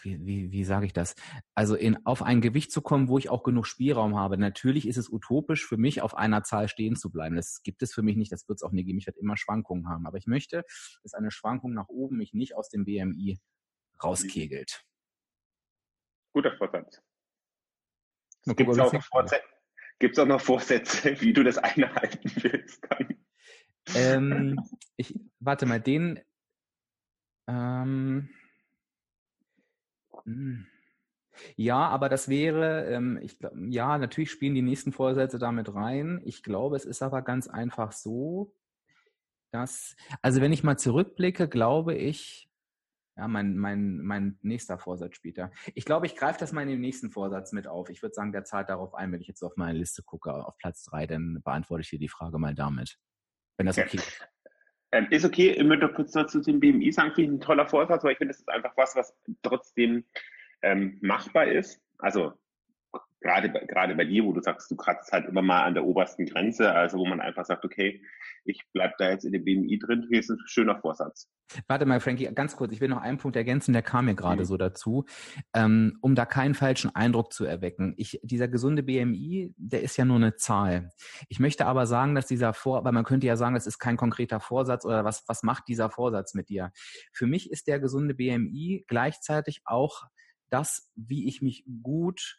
[0.02, 1.14] wie, wie, wie sage ich das?
[1.54, 4.36] Also in, auf ein Gewicht zu kommen, wo ich auch genug Spielraum habe.
[4.36, 7.34] Natürlich ist es utopisch für mich, auf einer Zahl stehen zu bleiben.
[7.34, 8.98] Das gibt es für mich nicht, das wird es auch nie geben.
[8.98, 10.06] Ich werde immer Schwankungen haben.
[10.06, 10.64] Aber ich möchte,
[11.02, 13.38] dass eine Schwankung nach oben mich nicht aus dem BMI
[14.02, 14.84] rauskegelt.
[16.34, 17.02] Guter Vorsatz.
[18.44, 22.86] Gibt es auch, auch, noch Vorsätze, wie du das einhalten willst?
[23.94, 24.60] Ähm,
[24.96, 26.20] ich, warte mal, den
[27.48, 28.28] ähm,
[30.24, 30.66] hm.
[31.56, 36.20] Ja, aber das wäre, ähm, ich glaube, ja, natürlich spielen die nächsten Vorsätze damit rein.
[36.24, 38.54] Ich glaube, es ist aber ganz einfach so,
[39.50, 42.50] dass, also wenn ich mal zurückblicke, glaube ich,
[43.16, 45.50] ja, mein, mein, mein nächster Vorsatz später.
[45.74, 47.90] Ich glaube, ich greife das mal in den nächsten Vorsatz mit auf.
[47.90, 50.56] Ich würde sagen, der zahlt darauf ein, wenn ich jetzt auf meine Liste gucke, auf
[50.56, 52.98] Platz drei, dann beantworte ich dir die Frage mal damit.
[53.58, 54.28] Wenn das okay ist.
[54.92, 58.04] Ähm, ist okay, ich möchte kurz dazu zum BMI sagen, finde ich ein toller Vorsatz,
[58.04, 60.04] weil ich finde, das ist einfach was, was trotzdem
[60.60, 61.80] ähm, machbar ist.
[61.98, 62.34] Also
[63.22, 66.26] gerade, gerade bei dir, wo du sagst, du kratzt halt immer mal an der obersten
[66.26, 68.02] Grenze, also wo man einfach sagt, okay,
[68.44, 71.28] ich bleib da jetzt in dem BMI drin, hier ist ein schöner Vorsatz.
[71.68, 74.42] Warte mal, Frankie, ganz kurz, ich will noch einen Punkt ergänzen, der kam mir gerade
[74.42, 74.46] mhm.
[74.46, 75.04] so dazu,
[75.54, 77.94] ähm, um da keinen falschen Eindruck zu erwecken.
[77.96, 80.90] Ich, dieser gesunde BMI, der ist ja nur eine Zahl.
[81.28, 83.96] Ich möchte aber sagen, dass dieser Vor, weil man könnte ja sagen, das ist kein
[83.96, 86.72] konkreter Vorsatz oder was, was macht dieser Vorsatz mit dir?
[87.12, 90.04] Für mich ist der gesunde BMI gleichzeitig auch
[90.50, 92.36] das, wie ich mich gut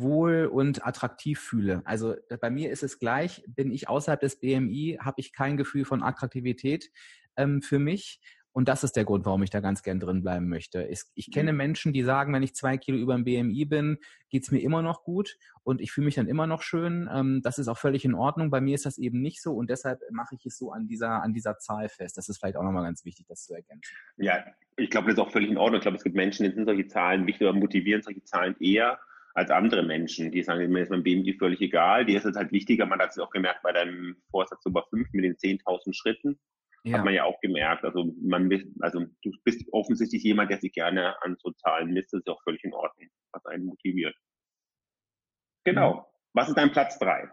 [0.00, 1.82] wohl und attraktiv fühle.
[1.84, 5.84] Also bei mir ist es gleich, bin ich außerhalb des BMI, habe ich kein Gefühl
[5.84, 6.90] von Attraktivität
[7.36, 8.20] ähm, für mich.
[8.56, 10.84] Und das ist der Grund, warum ich da ganz gern drin bleiben möchte.
[10.84, 11.58] Ich, ich kenne mhm.
[11.58, 13.98] Menschen, die sagen, wenn ich zwei Kilo über dem BMI bin,
[14.30, 17.10] geht's mir immer noch gut und ich fühle mich dann immer noch schön.
[17.12, 18.50] Ähm, das ist auch völlig in Ordnung.
[18.50, 21.20] Bei mir ist das eben nicht so und deshalb mache ich es so an dieser,
[21.24, 22.16] an dieser Zahl fest.
[22.16, 23.92] Das ist vielleicht auch nochmal ganz wichtig, das zu ergänzen.
[24.18, 24.44] Ja,
[24.76, 25.78] ich glaube, das ist auch völlig in Ordnung.
[25.78, 29.00] Ich glaube, es gibt Menschen, denen sind solche Zahlen wichtig oder motivieren solche Zahlen eher
[29.34, 32.04] als andere Menschen, die sagen, mir ist mein BMI völlig egal.
[32.06, 32.86] Die ist es halt wichtiger.
[32.86, 36.40] Man hat es auch gemerkt bei deinem Vorsatz über fünf mit den 10.000 Schritten.
[36.84, 36.98] Ja.
[36.98, 37.84] Hat man ja auch gemerkt.
[37.84, 38.48] Also man,
[38.80, 42.12] also du bist offensichtlich jemand, der sich gerne an so Zahlen misst.
[42.12, 44.14] Das ist auch völlig in Ordnung, was einen motiviert.
[45.64, 45.94] Genau.
[45.94, 46.02] Mhm.
[46.34, 47.28] Was ist dein Platz drei?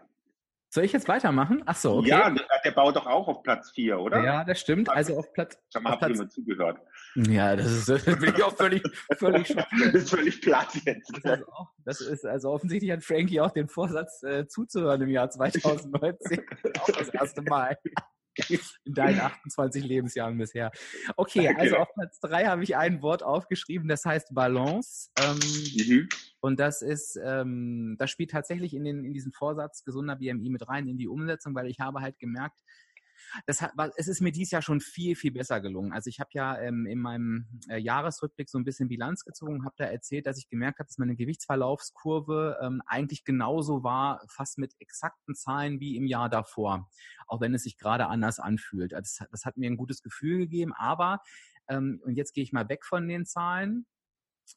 [0.74, 1.62] Soll ich jetzt weitermachen?
[1.66, 2.08] Ach so, okay.
[2.08, 4.24] Ja, der, baut doch auch auf Platz 4, oder?
[4.24, 4.88] Ja, das stimmt.
[4.88, 5.58] Also auf Platz.
[5.70, 6.80] Schau mal, immer zugehört.
[7.14, 8.82] Ja, das ist, das bin ich auch völlig,
[9.18, 11.12] völlig Das ist völlig platt jetzt.
[11.22, 15.10] Das ist, auch, das ist, also offensichtlich hat Frankie auch den Vorsatz äh, zuzuhören im
[15.10, 16.42] Jahr 2019.
[16.80, 17.76] auch das erste Mal.
[18.84, 20.70] in deinen 28 Lebensjahren bisher.
[21.16, 21.56] Okay, okay.
[21.56, 25.10] also auf Platz 3 habe ich ein Wort aufgeschrieben, das heißt Balance.
[25.20, 25.38] Ähm,
[25.86, 26.08] mhm.
[26.40, 30.68] Und das ist, ähm, das spielt tatsächlich in, den, in diesen Vorsatz gesunder BMI mit
[30.68, 32.58] rein, in die Umsetzung, weil ich habe halt gemerkt,
[33.46, 35.92] das hat, es ist mir dieses Jahr schon viel, viel besser gelungen.
[35.92, 39.74] Also ich habe ja ähm, in meinem äh, Jahresrückblick so ein bisschen Bilanz gezogen, habe
[39.78, 44.74] da erzählt, dass ich gemerkt habe, dass meine Gewichtsverlaufskurve ähm, eigentlich genauso war, fast mit
[44.78, 46.88] exakten Zahlen wie im Jahr davor,
[47.26, 48.94] auch wenn es sich gerade anders anfühlt.
[48.94, 51.20] Also das, das hat mir ein gutes Gefühl gegeben, aber
[51.68, 53.86] ähm, und jetzt gehe ich mal weg von den Zahlen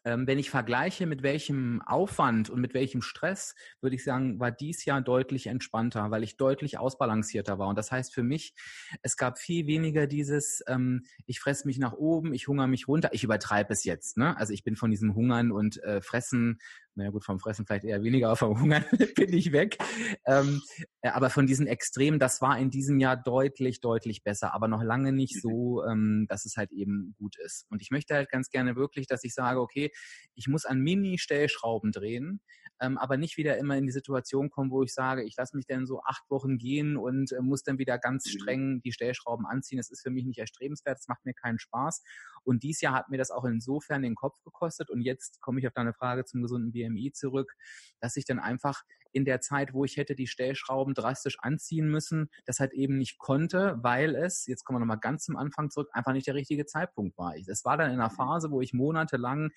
[0.04, 4.86] wenn ich vergleiche, mit welchem Aufwand und mit welchem Stress, würde ich sagen, war dies
[4.86, 7.68] Jahr deutlich entspannter, weil ich deutlich ausbalancierter war.
[7.68, 8.54] Und das heißt für mich,
[9.02, 13.10] es gab viel weniger dieses, ähm, ich fresse mich nach oben, ich hungere mich runter.
[13.14, 14.18] Ich übertreibe es jetzt.
[14.18, 14.38] Ne?
[14.38, 16.60] Also ich bin von diesem Hungern und äh, Fressen
[16.96, 18.86] naja gut, vom Fressen vielleicht eher weniger, aber vom Hungern
[19.16, 19.78] bin ich weg.
[20.26, 20.62] Ähm,
[21.02, 24.82] äh, aber von diesen Extremen, das war in diesem Jahr deutlich, deutlich besser, aber noch
[24.82, 25.39] lange nicht mhm.
[25.39, 27.66] so, ähm, dass es halt eben gut ist.
[27.70, 29.91] Und ich möchte halt ganz gerne wirklich, dass ich sage, okay,
[30.36, 32.39] ich muss an Mini-Stellschrauben drehen,
[32.82, 35.66] ähm, aber nicht wieder immer in die Situation kommen, wo ich sage, ich lasse mich
[35.66, 38.30] dann so acht Wochen gehen und äh, muss dann wieder ganz mhm.
[38.30, 39.78] streng die Stellschrauben anziehen.
[39.78, 42.04] Das ist für mich nicht erstrebenswert, das macht mir keinen Spaß.
[42.43, 44.89] Und dieses Jahr hat mir das auch insofern den Kopf gekostet.
[44.89, 47.54] Und jetzt komme ich auf deine Frage zum gesunden BMI zurück,
[48.00, 48.84] dass ich dann einfach
[49.16, 53.18] in der Zeit, wo ich hätte die Stellschrauben drastisch anziehen müssen, das halt eben nicht
[53.18, 56.66] konnte, weil es, jetzt kommen wir nochmal ganz zum Anfang zurück, einfach nicht der richtige
[56.66, 57.34] Zeitpunkt war.
[57.38, 58.16] Es war dann in einer mhm.
[58.16, 59.52] Phase, wo ich monatelang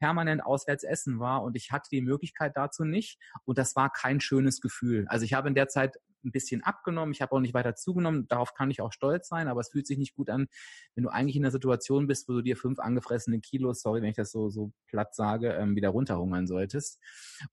[0.00, 4.18] permanent auswärts essen war und ich hatte die Möglichkeit dazu nicht und das war kein
[4.20, 5.06] schönes Gefühl.
[5.08, 8.26] Also ich habe in der Zeit ein bisschen abgenommen, ich habe auch nicht weiter zugenommen,
[8.28, 10.48] darauf kann ich auch stolz sein, aber es fühlt sich nicht gut an,
[10.94, 14.10] wenn du eigentlich in einer Situation bist, wo du dir fünf angefressene Kilos, sorry, wenn
[14.10, 17.00] ich das so, so platt sage, ähm, wieder runterhungern solltest.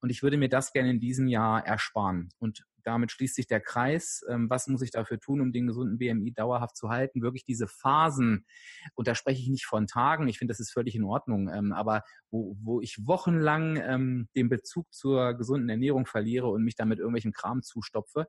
[0.00, 2.30] Und ich würde mir das gerne in diesem Jahr ersparen.
[2.38, 4.24] Und damit schließt sich der Kreis.
[4.28, 7.22] Ähm, was muss ich dafür tun, um den gesunden BMI dauerhaft zu halten?
[7.22, 8.46] Wirklich diese Phasen,
[8.94, 11.72] und da spreche ich nicht von Tagen, ich finde, das ist völlig in Ordnung, ähm,
[11.72, 16.98] aber wo, wo ich wochenlang ähm, den Bezug zur gesunden Ernährung verliere und mich damit
[16.98, 18.26] irgendwelchen Kram zustopfe,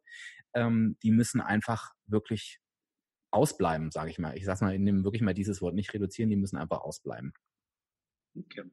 [0.54, 2.60] die müssen einfach wirklich
[3.32, 4.38] ausbleiben, sage ich mal.
[4.38, 7.34] Ich sage mal, ich nehme wirklich mal dieses Wort nicht reduzieren, die müssen einfach ausbleiben.
[8.38, 8.64] Okay.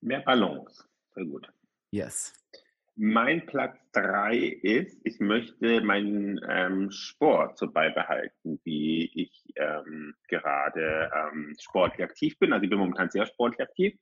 [0.00, 0.84] Mehr Balance.
[1.14, 1.52] Sehr gut.
[1.90, 2.32] Yes.
[2.98, 11.10] Mein Platz drei ist, ich möchte meinen ähm, Sport so beibehalten, wie ich ähm, gerade
[11.14, 12.54] ähm, sportlich aktiv bin.
[12.54, 13.98] Also ich bin momentan sehr sportlich aktiv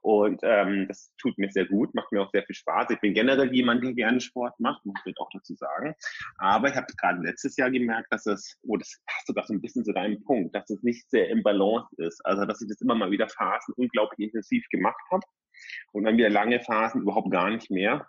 [0.00, 2.88] und ähm, das tut mir sehr gut, macht mir auch sehr viel Spaß.
[2.88, 5.94] Ich bin generell jemand, der gerne Sport macht, muss ich auch dazu sagen.
[6.38, 9.60] Aber ich habe gerade letztes Jahr gemerkt, dass es, oh, das passt sogar so ein
[9.60, 12.24] bisschen zu deinem Punkt, dass es nicht sehr im Balance ist.
[12.24, 15.26] Also dass ich das immer mal wieder Phasen unglaublich intensiv gemacht habe
[15.92, 18.06] und dann wieder lange Phasen überhaupt gar nicht mehr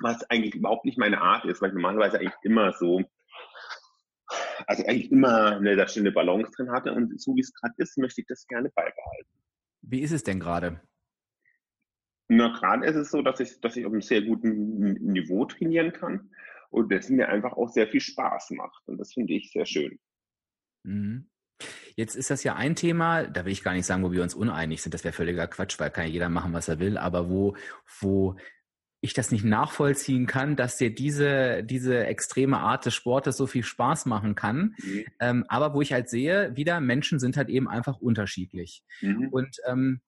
[0.00, 3.02] was eigentlich überhaupt nicht meine Art ist, weil ich normalerweise eigentlich immer so,
[4.66, 7.98] also eigentlich immer eine, da eine Balance drin hatte und so wie es gerade ist,
[7.98, 9.30] möchte ich das gerne beibehalten.
[9.82, 10.80] Wie ist es denn gerade?
[12.28, 15.92] Na, gerade ist es so, dass ich, dass ich auf einem sehr guten Niveau trainieren
[15.92, 16.30] kann
[16.70, 19.98] und das mir einfach auch sehr viel Spaß macht und das finde ich sehr schön.
[20.84, 21.28] Mhm.
[21.96, 24.34] Jetzt ist das ja ein Thema, da will ich gar nicht sagen, wo wir uns
[24.34, 27.30] uneinig sind, das wäre völliger Quatsch, weil kann ja jeder machen, was er will, aber
[27.30, 27.56] wo,
[28.00, 28.36] wo
[29.04, 33.62] ich das nicht nachvollziehen kann, dass dir diese, diese extreme Art des Sportes so viel
[33.62, 34.74] Spaß machen kann.
[34.82, 35.04] Mhm.
[35.20, 38.82] Ähm, aber wo ich halt sehe, wieder, Menschen sind halt eben einfach unterschiedlich.
[39.02, 39.28] Mhm.
[39.28, 40.00] Und ähm,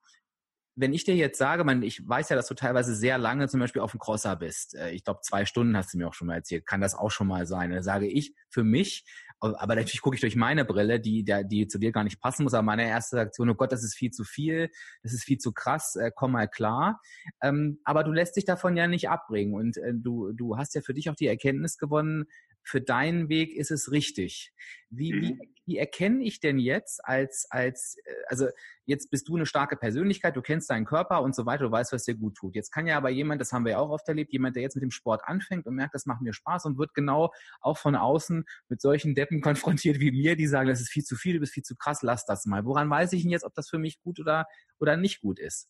[0.77, 3.61] wenn ich dir jetzt sage, man, ich weiß ja, dass du teilweise sehr lange zum
[3.61, 4.75] Beispiel auf dem Crosser bist.
[4.75, 6.67] Äh, ich glaube, zwei Stunden hast du mir auch schon mal erzählt.
[6.67, 7.73] Kann das auch schon mal sein?
[7.73, 9.05] Da sage ich, für mich
[9.41, 12.55] aber natürlich gucke ich durch meine Brille, die, die zu dir gar nicht passen muss.
[12.55, 14.71] Aber meine erste Reaktion, oh Gott, das ist viel zu viel,
[15.03, 17.01] das ist viel zu krass, äh, komm mal klar.
[17.43, 19.55] Ähm, aber du lässt dich davon ja nicht abbringen.
[19.55, 22.25] Und äh, du, du hast ja für dich auch die Erkenntnis gewonnen,
[22.67, 24.53] für deinen Weg ist es richtig.
[24.91, 25.23] Wie, mhm.
[25.23, 28.49] wie, wie erkenne ich denn jetzt als, als, äh, also
[28.87, 31.93] jetzt bist du eine starke Persönlichkeit, du kennst deinen Körper und so weiter, du weißt,
[31.93, 32.57] was dir gut tut.
[32.57, 34.75] Jetzt kann ja aber jemand, das haben wir ja auch oft erlebt, jemand, der jetzt
[34.75, 37.95] mit dem Sport anfängt und merkt, das macht mir Spaß und wird genau auch von
[37.95, 41.41] außen mit solchen Deppen konfrontiert wie mir, die sagen, das ist viel zu viel, du
[41.41, 42.65] bist viel zu krass, lass das mal.
[42.65, 44.47] Woran weiß ich denn jetzt, ob das für mich gut oder,
[44.81, 45.69] oder nicht gut ist?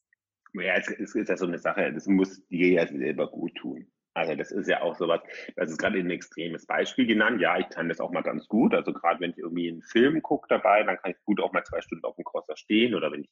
[0.55, 3.86] Ja, es, es ist ja so eine Sache, das muss dir ja selber gut tun.
[4.17, 5.21] Also das ist ja auch sowas,
[5.57, 7.39] das ist gerade ein extremes Beispiel genannt.
[7.39, 8.73] Ja, ich kann das auch mal ganz gut.
[8.73, 11.64] Also gerade wenn ich irgendwie einen Film gucke dabei, dann kann ich gut auch mal
[11.64, 13.31] zwei Stunden auf dem Crosser stehen oder wenn ich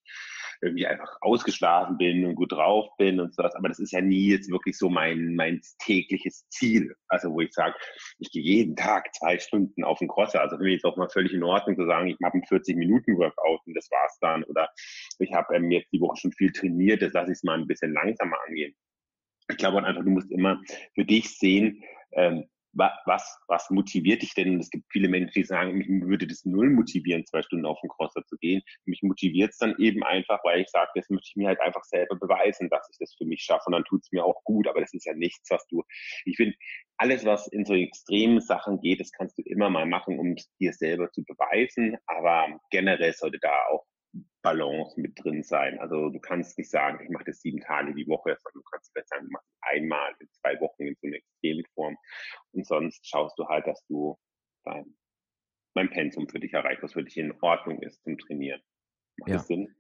[0.60, 3.54] irgendwie einfach ausgeschlafen bin und gut drauf bin und sowas.
[3.54, 6.94] Aber das ist ja nie jetzt wirklich so mein, mein tägliches Ziel.
[7.08, 7.74] Also wo ich sage,
[8.18, 10.42] ich gehe jeden Tag zwei Stunden auf den Crosser.
[10.42, 12.76] Also für mich ist auch mal völlig in Ordnung zu sagen, ich mache einen 40
[12.76, 14.44] Minuten Workout und das war's dann.
[14.44, 14.68] Oder
[15.18, 17.66] ich habe ähm, jetzt die Woche schon viel trainiert, das lasse ich es mal ein
[17.66, 18.74] bisschen langsamer angehen
[19.48, 20.60] ich glaube einfach, du musst immer
[20.94, 21.82] für dich sehen,
[22.12, 22.44] ähm,
[22.76, 24.58] was, was motiviert dich denn?
[24.58, 27.90] Es gibt viele Menschen, die sagen, mich würde das null motivieren, zwei Stunden auf den
[27.90, 28.62] Crosser zu gehen.
[28.84, 31.84] Mich motiviert es dann eben einfach, weil ich sage, das möchte ich mir halt einfach
[31.84, 34.66] selber beweisen, dass ich das für mich schaffe und dann tut es mir auch gut.
[34.66, 35.82] Aber das ist ja nichts, was du,
[36.24, 36.56] ich finde,
[36.96, 40.48] alles, was in so extremen Sachen geht, das kannst du immer mal machen, um es
[40.58, 41.96] dir selber zu beweisen.
[42.06, 43.84] Aber generell sollte da auch
[44.42, 45.78] Balance mit drin sein.
[45.78, 48.92] Also du kannst nicht sagen, ich mache das sieben Tage die Woche, sondern du kannst
[48.92, 51.96] vielleicht sagen, du machst einmal in zwei Wochen in so einer Extremform.
[52.52, 54.18] Und sonst schaust du halt, dass du
[54.64, 54.96] dein,
[55.74, 58.60] dein Pensum für dich erreichst, was für dich in Ordnung ist zum Trainieren.
[59.18, 59.36] Macht ja.
[59.36, 59.74] das Sinn?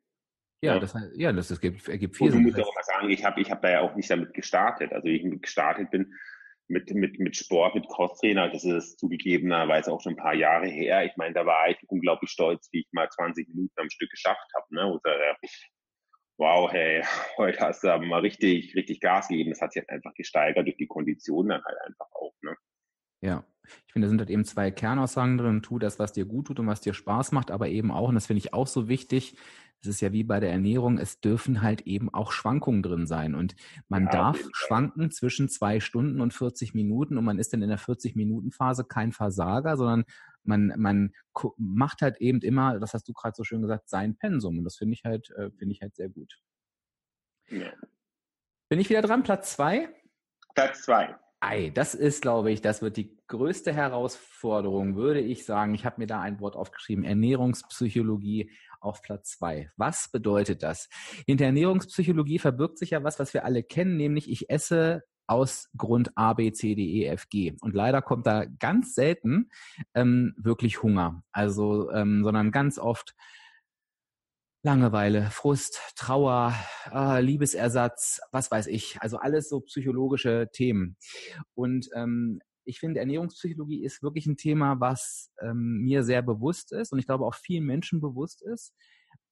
[0.62, 0.80] Ja, ja.
[0.80, 2.42] das, ja, das, das ergibt, ergibt viel Sinn.
[2.42, 4.92] Du musst auch mal sagen, ich habe ich hab da ja auch nicht damit gestartet.
[4.92, 6.14] Also ich gestartet bin
[6.68, 11.04] mit, mit, mit Sport, mit Crosstrainer, das ist zugegebenerweise auch schon ein paar Jahre her.
[11.04, 14.48] Ich meine, da war ich unglaublich stolz, wie ich mal 20 Minuten am Stück geschafft
[14.56, 14.74] habe.
[14.74, 14.92] Ne?
[14.92, 15.36] Oder,
[16.38, 17.02] wow, hey,
[17.38, 19.50] heute hast du aber mal richtig, richtig Gas gegeben.
[19.50, 22.34] Das hat sich halt einfach gesteigert durch die Konditionen dann halt einfach auch.
[22.42, 22.56] Ne?
[23.20, 23.44] Ja,
[23.86, 25.62] ich finde, da sind halt eben zwei Kernaussagen drin.
[25.62, 28.14] Tu das, was dir gut tut und was dir Spaß macht, aber eben auch, und
[28.14, 29.36] das finde ich auch so wichtig,
[29.84, 33.34] es ist ja wie bei der Ernährung, es dürfen halt eben auch Schwankungen drin sein.
[33.34, 33.54] Und
[33.88, 37.68] man ja, darf schwanken zwischen zwei Stunden und 40 Minuten und man ist dann in
[37.68, 40.04] der 40-Minuten-Phase kein Versager, sondern
[40.42, 41.12] man, man
[41.56, 44.58] macht halt eben immer, das hast du gerade so schön gesagt, sein Pensum.
[44.58, 46.40] Und das finde ich halt, äh, finde ich halt sehr gut.
[47.48, 47.72] Ja.
[48.68, 49.22] Bin ich wieder dran?
[49.22, 49.88] Platz zwei?
[50.54, 51.16] Platz zwei.
[51.46, 55.74] Ei, das ist, glaube ich, das wird die größte Herausforderung, würde ich sagen.
[55.74, 58.50] Ich habe mir da ein Wort aufgeschrieben, Ernährungspsychologie
[58.84, 59.70] auf Platz zwei.
[59.76, 60.88] Was bedeutet das?
[61.26, 66.10] Hinter Ernährungspsychologie verbirgt sich ja was, was wir alle kennen, nämlich ich esse aus Grund
[66.16, 67.54] A, B, C, D, E, F, G.
[67.60, 69.50] Und leider kommt da ganz selten
[69.94, 71.22] ähm, wirklich Hunger.
[71.32, 73.14] Also, ähm, sondern ganz oft
[74.62, 76.54] Langeweile, Frust, Trauer,
[76.90, 78.96] äh, Liebesersatz, was weiß ich.
[79.00, 80.96] Also alles so psychologische Themen.
[81.54, 86.92] Und ähm, ich finde, Ernährungspsychologie ist wirklich ein Thema, was ähm, mir sehr bewusst ist
[86.92, 88.74] und ich glaube auch vielen Menschen bewusst ist.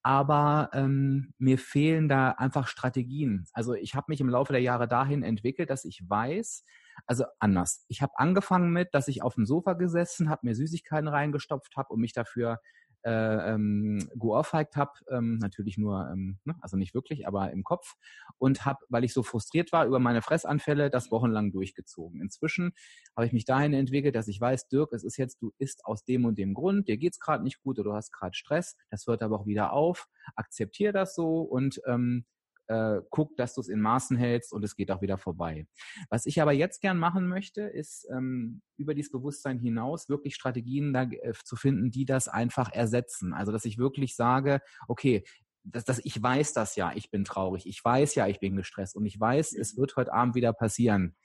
[0.05, 3.47] Aber ähm, mir fehlen da einfach Strategien.
[3.53, 6.65] Also ich habe mich im Laufe der Jahre dahin entwickelt, dass ich weiß,
[7.07, 7.85] also anders.
[7.89, 11.91] Ich habe angefangen mit, dass ich auf dem Sofa gesessen habe, mir Süßigkeiten reingestopft habe
[11.91, 12.59] und mich dafür
[13.05, 17.95] äh, ähm, geohrfeigt habe, ähm, natürlich nur, ähm, ne, also nicht wirklich, aber im Kopf
[18.39, 22.21] und habe, weil ich so frustriert war über meine Fressanfälle, das wochenlang durchgezogen.
[22.21, 22.73] Inzwischen
[23.17, 26.05] habe ich mich dahin entwickelt, dass ich weiß, Dirk, es ist jetzt, du isst aus
[26.05, 29.07] dem und dem Grund, dir geht's gerade nicht gut oder du hast gerade Stress, das
[29.07, 32.25] hört aber auch wieder auf, akzeptier das so und ähm,
[32.69, 35.67] äh, guck, dass du es in Maßen hältst und es geht auch wieder vorbei.
[36.11, 40.93] Was ich aber jetzt gern machen möchte, ist ähm, über dieses Bewusstsein hinaus wirklich Strategien
[40.93, 43.33] da, äh, zu finden, die das einfach ersetzen.
[43.33, 45.25] Also dass ich wirklich sage, okay,
[45.65, 48.97] dass, dass ich weiß das ja, ich bin traurig, ich weiß ja, ich bin gestresst
[48.97, 51.17] und ich weiß, es wird heute Abend wieder passieren,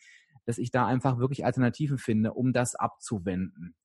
[0.45, 3.75] dass ich da einfach wirklich Alternativen finde, um das abzuwenden.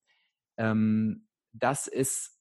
[0.58, 2.38] Ähm, das ist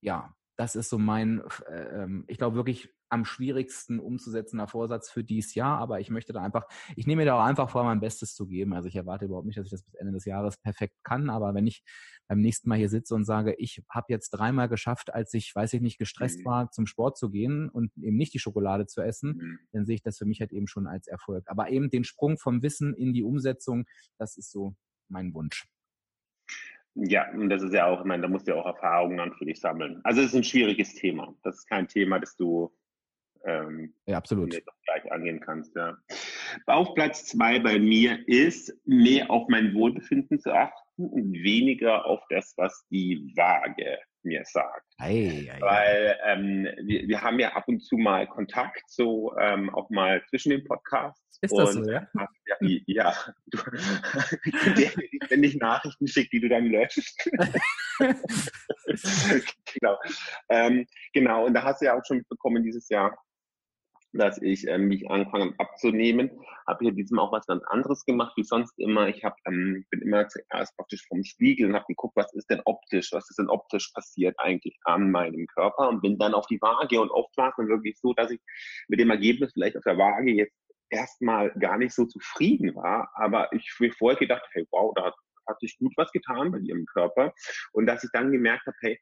[0.00, 5.24] ja, das ist so mein, äh, ähm, ich glaube wirklich am schwierigsten umzusetzender Vorsatz für
[5.24, 8.00] dieses Jahr, aber ich möchte da einfach, ich nehme mir da auch einfach vor, mein
[8.00, 8.74] Bestes zu geben.
[8.74, 11.54] Also ich erwarte überhaupt nicht, dass ich das bis Ende des Jahres perfekt kann, aber
[11.54, 11.84] wenn ich
[12.28, 15.72] beim nächsten Mal hier sitze und sage, ich habe jetzt dreimal geschafft, als ich, weiß
[15.74, 16.44] ich nicht, gestresst mhm.
[16.44, 19.58] war, zum Sport zu gehen und eben nicht die Schokolade zu essen, mhm.
[19.72, 21.44] dann sehe ich das für mich halt eben schon als Erfolg.
[21.46, 23.84] Aber eben den Sprung vom Wissen in die Umsetzung,
[24.18, 24.74] das ist so
[25.08, 25.66] mein Wunsch.
[26.94, 29.34] Ja, und das ist ja auch, ich meine, da musst du ja auch Erfahrungen dann
[29.34, 30.00] für dich sammeln.
[30.04, 31.34] Also es ist ein schwieriges Thema.
[31.42, 32.72] Das ist kein Thema, das du
[33.44, 34.50] ähm, ja, absolut.
[34.50, 35.74] gleich angehen kannst.
[35.76, 35.96] Ja.
[36.66, 42.20] Auf Platz zwei bei mir ist, mehr auf mein Wohlbefinden zu achten und weniger auf
[42.30, 44.86] das, was die Waage mir sagt.
[44.98, 49.74] Ei, ei, Weil ähm, wir, wir haben ja ab und zu mal Kontakt, so ähm,
[49.74, 51.20] auch mal zwischen den Podcasts.
[51.42, 52.06] Ist das und, so, ja?
[52.14, 52.28] Ja,
[52.86, 53.14] ja
[53.46, 53.58] du,
[55.28, 57.28] wenn ich Nachrichten schicke, die du dann löscht.
[59.74, 59.98] genau.
[60.48, 63.16] Ähm, genau, und da hast du ja auch schon mitbekommen dieses Jahr,
[64.14, 66.30] dass ich ähm, mich angefangen abzunehmen.
[66.66, 69.08] Habe hier diesem auch was ganz anderes gemacht wie sonst immer.
[69.08, 72.62] Ich hab, ähm, bin immer zuerst praktisch vom Spiegel und habe geguckt, was ist denn
[72.64, 76.60] optisch, was ist denn optisch passiert eigentlich an meinem Körper und bin dann auf die
[76.60, 78.40] Waage und oft war es dann wirklich so, dass ich
[78.88, 80.54] mit dem Ergebnis vielleicht auf der Waage jetzt
[80.90, 85.12] erstmal gar nicht so zufrieden war, aber ich mir vorher gedacht, hey, wow, da
[85.46, 87.34] hat sich gut was getan bei ihrem Körper
[87.72, 89.00] und dass ich dann gemerkt habe, hey,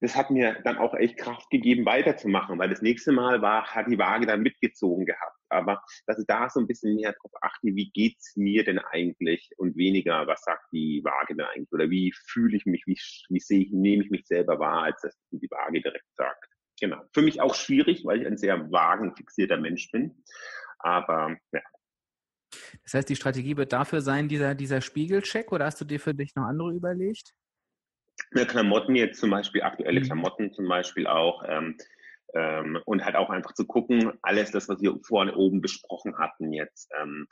[0.00, 3.86] das hat mir dann auch echt Kraft gegeben, weiterzumachen, weil das nächste Mal war, hat
[3.88, 5.36] die Waage dann mitgezogen gehabt.
[5.48, 9.50] Aber dass ich da so ein bisschen mehr drauf achte, wie geht's mir denn eigentlich
[9.56, 13.40] und weniger, was sagt die Waage denn eigentlich oder wie fühle ich mich, wie, wie
[13.40, 16.44] sehe ich, nehme ich mich selber wahr, als dass die Waage direkt sagt.
[16.80, 17.02] Genau.
[17.12, 20.22] Für mich auch schwierig, weil ich ein sehr wagenfixierter Mensch bin.
[20.78, 21.60] Aber ja,
[22.84, 26.14] das heißt, die Strategie wird dafür sein, dieser, dieser Spiegelcheck, oder hast du dir für
[26.14, 27.34] dich noch andere überlegt?
[28.30, 30.04] Klamotten jetzt zum Beispiel, aktuelle mhm.
[30.04, 31.42] Klamotten zum Beispiel auch.
[31.46, 31.76] Ähm,
[32.34, 36.52] ähm, und halt auch einfach zu gucken, alles das, was wir vorne oben besprochen hatten
[36.52, 37.26] jetzt, ähm,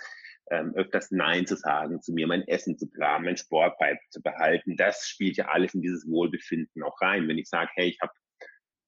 [0.50, 5.06] ähm, öfters Nein zu sagen zu mir, mein Essen zu planen, mein Sport beizubehalten, das
[5.06, 7.28] spielt ja alles in dieses Wohlbefinden auch rein.
[7.28, 8.12] Wenn ich sage, hey, ich habe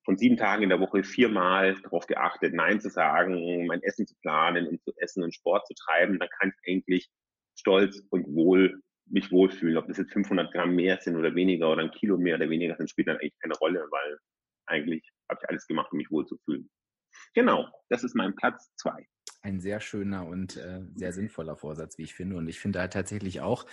[0.05, 4.15] von sieben Tagen in der Woche viermal darauf geachtet, Nein zu sagen, mein Essen zu
[4.23, 7.11] planen und zu essen und Sport zu treiben, dann kann ich eigentlich
[7.55, 8.81] stolz und wohl
[9.11, 9.77] mich wohlfühlen.
[9.77, 12.77] Ob das jetzt 500 Gramm mehr sind oder weniger oder ein Kilo mehr oder weniger
[12.77, 14.19] sind, spielt dann eigentlich keine Rolle, weil
[14.67, 16.69] eigentlich habe ich alles gemacht, um mich wohlzufühlen.
[17.35, 19.07] Genau, das ist mein Platz zwei.
[19.43, 22.37] Ein sehr schöner und äh, sehr sinnvoller Vorsatz, wie ich finde.
[22.37, 23.67] Und ich finde halt tatsächlich auch,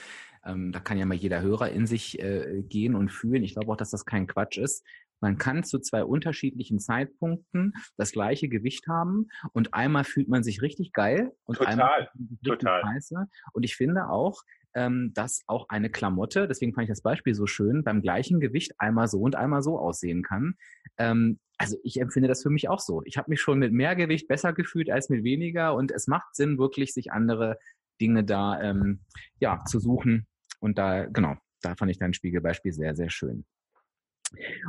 [0.46, 3.44] ähm, da kann ja mal jeder Hörer in sich äh, gehen und fühlen.
[3.44, 4.86] Ich glaube auch, dass das kein Quatsch ist.
[5.22, 10.62] Man kann zu zwei unterschiedlichen Zeitpunkten das gleiche Gewicht haben und einmal fühlt man sich
[10.62, 12.10] richtig geil und total, einmal
[12.44, 12.82] total.
[12.82, 13.26] scheiße.
[13.54, 14.44] Und ich finde auch,
[14.76, 18.74] ähm, dass auch eine Klamotte, deswegen fand ich das Beispiel so schön, beim gleichen Gewicht
[18.78, 20.56] einmal so und einmal so aussehen kann.
[20.98, 23.02] Ähm, also ich empfinde das für mich auch so.
[23.06, 26.36] Ich habe mich schon mit mehr Gewicht besser gefühlt als mit weniger und es macht
[26.36, 27.58] Sinn, wirklich sich andere
[28.02, 29.00] Dinge da ähm,
[29.40, 30.28] ja zu suchen.
[30.60, 33.46] Und da, genau, da fand ich dein Spiegelbeispiel sehr, sehr schön.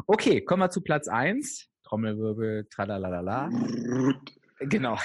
[0.06, 1.68] Okay, kommen wir zu Platz eins.
[1.82, 3.50] Trommelwirbel, tralalala.
[4.60, 4.98] Genau.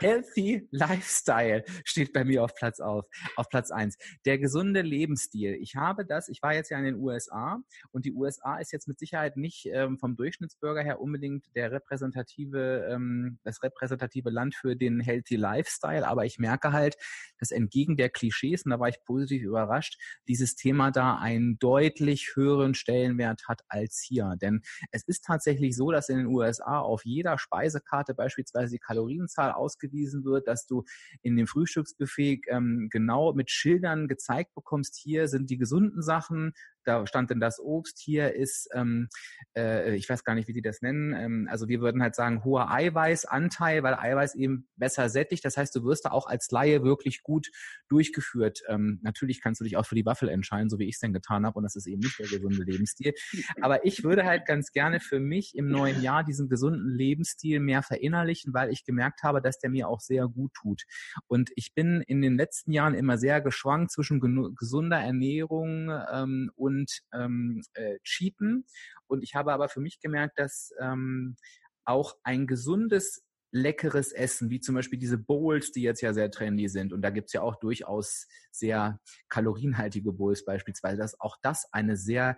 [0.00, 3.98] Healthy Lifestyle steht bei mir auf Platz auf, auf Platz eins.
[4.24, 5.54] Der gesunde Lebensstil.
[5.60, 7.60] Ich habe das, ich war jetzt ja in den USA
[7.92, 12.88] und die USA ist jetzt mit Sicherheit nicht ähm, vom Durchschnittsbürger her unbedingt der repräsentative,
[12.90, 16.96] ähm, das repräsentative Land für den Healthy Lifestyle, aber ich merke halt,
[17.38, 19.98] dass entgegen der Klischees, und da war ich positiv überrascht,
[20.28, 24.36] dieses Thema da einen deutlich höheren Stellenwert hat als hier.
[24.40, 29.52] Denn es ist tatsächlich so, dass in den USA auf jeder Speisekarte beispielsweise die Kalorienzahl
[29.52, 30.84] ausgewiesen ausgewiesen wird, dass du
[31.22, 36.52] in dem Frühstücksbuffet ähm, genau mit Schildern gezeigt bekommst, hier sind die gesunden Sachen,
[36.84, 39.08] da stand denn das Obst, hier ist, ähm,
[39.56, 42.44] äh, ich weiß gar nicht, wie die das nennen, ähm, also wir würden halt sagen,
[42.44, 45.44] hoher Eiweißanteil, weil Eiweiß eben besser sättigt.
[45.44, 47.48] Das heißt, du wirst da auch als Laie wirklich gut
[47.88, 48.62] durchgeführt.
[48.68, 51.12] Ähm, natürlich kannst du dich auch für die Waffel entscheiden, so wie ich es denn
[51.12, 53.12] getan habe, und das ist eben nicht der gesunde Lebensstil.
[53.60, 57.82] Aber ich würde halt ganz gerne für mich im neuen Jahr diesen gesunden Lebensstil mehr
[57.82, 60.82] verinnerlichen, weil ich gemerkt habe, dass der mir auch sehr gut tut.
[61.26, 64.20] Und ich bin in den letzten Jahren immer sehr geschwankt zwischen
[64.54, 68.64] gesunder Ernährung ähm, und und ähm, äh, Cheaten.
[69.08, 71.36] Und ich habe aber für mich gemerkt, dass ähm,
[71.84, 76.68] auch ein gesundes leckeres Essen, wie zum Beispiel diese Bowls, die jetzt ja sehr trendy
[76.68, 76.92] sind.
[76.92, 82.36] Und da gibt's ja auch durchaus sehr kalorienhaltige Bowls beispielsweise, dass auch das eine sehr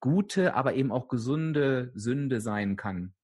[0.00, 3.14] gute, aber eben auch gesunde Sünde sein kann.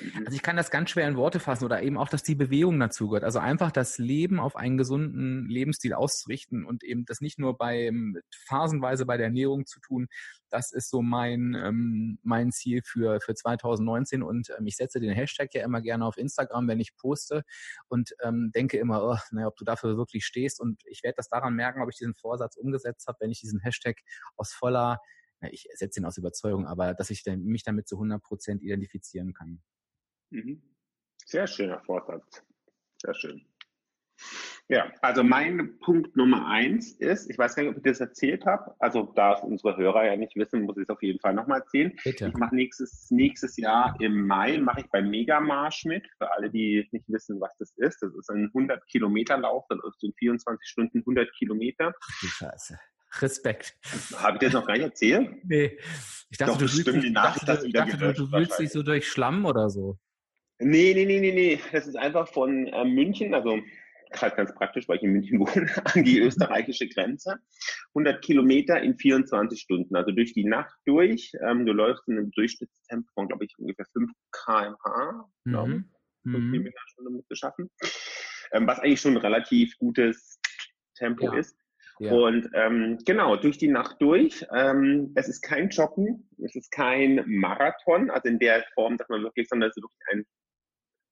[0.00, 0.24] Mhm.
[0.26, 2.78] Also ich kann das ganz schwer in Worte fassen oder eben auch, dass die Bewegung
[2.80, 3.24] dazu gehört.
[3.24, 8.18] Also einfach das Leben auf einen gesunden Lebensstil auszurichten und eben das nicht nur beim
[8.46, 10.08] phasenweise bei der Ernährung zu tun.
[10.50, 15.12] Das ist so mein ähm, mein Ziel für für 2019 und ähm, ich setze den
[15.12, 17.42] Hashtag ja immer gerne auf Instagram, wenn ich poste
[17.88, 21.28] und ähm, denke immer, oh, naja, ob du dafür wirklich stehst und ich werde das
[21.28, 23.96] daran merken, ob ich diesen Vorsatz umgesetzt habe, wenn ich diesen Hashtag
[24.36, 24.98] aus voller
[25.50, 29.60] ich setze ihn aus Überzeugung, aber dass ich mich damit zu 100 Prozent identifizieren kann.
[30.30, 30.62] Mhm.
[31.26, 32.42] Sehr schöner Vorsatz.
[33.00, 33.46] Sehr schön.
[34.68, 38.46] Ja, also mein Punkt Nummer eins ist, ich weiß gar nicht, ob ich das erzählt
[38.46, 41.34] habe, also da es unsere Hörer ja nicht wissen, muss ich es auf jeden Fall
[41.34, 41.92] nochmal erzählen.
[42.02, 42.28] Bitte.
[42.28, 46.88] Ich mache nächstes, nächstes Jahr im Mai, mache ich beim Megamarsch mit, für alle, die
[46.92, 48.02] nicht wissen, was das ist.
[48.02, 51.92] Das ist ein 100 Kilometer Lauf, das ist in 24 Stunden 100 Kilometer.
[52.22, 52.78] Du Scheiße.
[53.20, 53.78] Respekt.
[54.16, 55.44] Habe ich das noch gar nicht erzählt?
[55.44, 55.78] Nee.
[56.30, 59.08] Ich dachte, Doch, du, willst, dich, dachte, dachte, dachte, du, du willst dich so durch
[59.08, 59.98] Schlamm oder so.
[60.58, 61.60] Nee, nee, nee, nee, nee.
[61.72, 63.60] Das ist einfach von äh, München, also
[64.14, 67.36] gerade ganz praktisch, weil ich in München wohne, an die österreichische Grenze.
[67.88, 71.32] 100 Kilometer in 24 Stunden, also durch die Nacht durch.
[71.46, 75.76] Ähm, du läufst in einem Durchschnittstempo von, glaube ich, ungefähr 5 kmh, glaube ich.
[76.24, 76.32] Mhm.
[76.32, 76.52] 5 mhm.
[76.52, 77.70] Kilometer schon damit zu schaffen.
[78.52, 80.40] Ähm, was eigentlich schon ein relativ gutes
[80.96, 81.38] Tempo ja.
[81.38, 81.56] ist.
[82.00, 82.12] Ja.
[82.12, 84.44] Und ähm, genau, durch die Nacht durch.
[84.52, 89.22] Ähm, es ist kein Joggen, es ist kein Marathon, also in der Form, dass man
[89.22, 90.26] wirklich, sondern es ist wirklich ein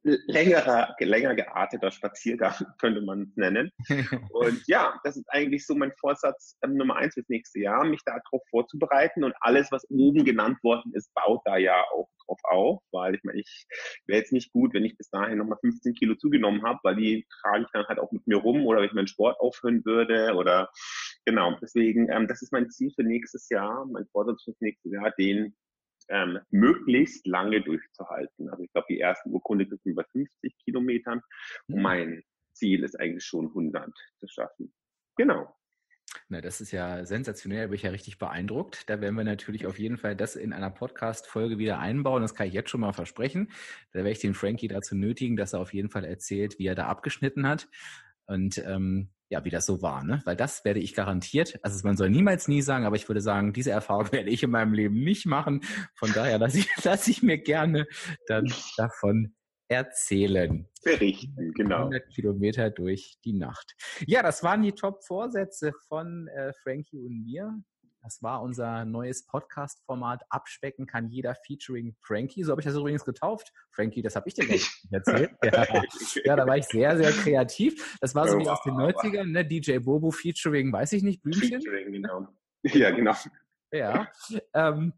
[0.03, 3.71] längerer, länger gearteter Spaziergang, könnte man es nennen.
[4.31, 8.03] Und ja, das ist eigentlich so mein Vorsatz ähm, Nummer eins fürs nächste Jahr, mich
[8.05, 9.25] darauf vorzubereiten.
[9.25, 13.25] Und alles, was oben genannt worden ist, baut da ja auch drauf auf, weil ich
[13.25, 13.67] meine, ich
[14.07, 17.27] wäre jetzt nicht gut, wenn ich bis dahin nochmal 15 Kilo zugenommen habe, weil die
[17.43, 20.35] trage ich dann halt auch mit mir rum oder wenn ich meinen Sport aufhören würde
[20.35, 20.71] oder
[21.25, 21.57] genau.
[21.61, 25.55] Deswegen, ähm, das ist mein Ziel für nächstes Jahr, mein Vorsatz fürs nächste Jahr, den
[26.13, 28.51] ähm, möglichst lange durchzuhalten.
[28.51, 31.23] Also ich glaube, die ersten Urkunde sind über 50 Kilometern.
[31.69, 31.83] Und mhm.
[31.83, 34.73] mein Ziel ist eigentlich schon 100 zu schaffen.
[35.17, 35.55] Genau.
[36.29, 38.89] Na, das ist ja sensationell, da bin ich ja richtig beeindruckt.
[38.91, 42.21] Da werden wir natürlich auf jeden Fall das in einer Podcast-Folge wieder einbauen.
[42.21, 43.51] Das kann ich jetzt schon mal versprechen.
[43.93, 46.75] Da werde ich den Frankie dazu nötigen, dass er auf jeden Fall erzählt, wie er
[46.75, 47.69] da abgeschnitten hat.
[48.27, 50.21] Und ähm, ja, wie das so war, ne?
[50.27, 53.55] Weil das werde ich garantiert, also man soll niemals nie sagen, aber ich würde sagen,
[53.55, 55.63] diese Erfahrung werde ich in meinem Leben nicht machen.
[55.95, 57.87] Von daher lasse ich, lasse ich mir gerne
[58.27, 59.35] dann davon
[59.69, 60.69] erzählen.
[60.85, 61.79] Berichten, genau.
[61.79, 63.75] 100 Kilometer durch die Nacht.
[64.07, 67.59] Ja, das waren die Top-Vorsätze von äh, Frankie und mir.
[68.03, 70.25] Das war unser neues Podcast-Format.
[70.29, 72.43] Abspecken kann jeder featuring Frankie.
[72.43, 73.53] So habe ich das übrigens getauft.
[73.71, 75.31] Frankie, das habe ich dir nicht erzählt.
[75.45, 75.67] Ja.
[76.25, 76.37] ja.
[76.37, 77.97] da war ich sehr, sehr kreativ.
[78.01, 79.45] Das war so oh, wie aus den 90ern, ne?
[79.45, 81.61] DJ Bobo featuring, weiß ich nicht, Blümchen.
[81.61, 82.27] Featuring, genau.
[82.65, 83.15] Ja, genau.
[83.71, 84.09] Ja.
[84.53, 84.93] Ähm,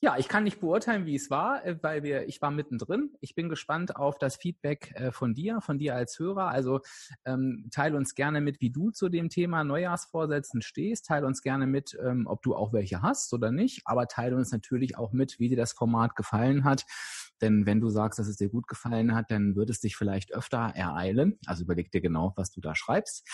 [0.00, 3.14] ja, ich kann nicht beurteilen, wie es war, äh, weil wir, ich war mittendrin.
[3.20, 6.48] Ich bin gespannt auf das Feedback äh, von dir, von dir als Hörer.
[6.48, 6.80] Also
[7.24, 11.06] ähm, teile uns gerne mit, wie du zu dem Thema Neujahrsvorsätzen stehst.
[11.06, 13.82] Teile uns gerne mit, ähm, ob du auch welche hast oder nicht.
[13.86, 16.84] Aber teile uns natürlich auch mit, wie dir das Format gefallen hat.
[17.40, 20.32] Denn wenn du sagst, dass es dir gut gefallen hat, dann wird es dich vielleicht
[20.32, 21.38] öfter ereilen.
[21.46, 23.26] Also überleg dir genau, was du da schreibst.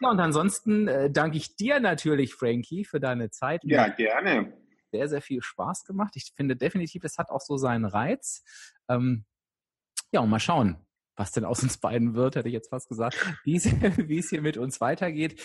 [0.00, 3.62] Ja, und ansonsten äh, danke ich dir natürlich, Frankie, für deine Zeit.
[3.64, 4.52] Ja, gerne
[4.90, 6.14] sehr, sehr viel Spaß gemacht.
[6.16, 8.42] Ich finde definitiv, es hat auch so seinen Reiz.
[8.88, 9.24] Ähm,
[10.12, 13.16] ja, und mal schauen, was denn aus uns beiden wird, hätte ich jetzt fast gesagt,
[13.44, 15.40] wie es hier mit uns weitergeht.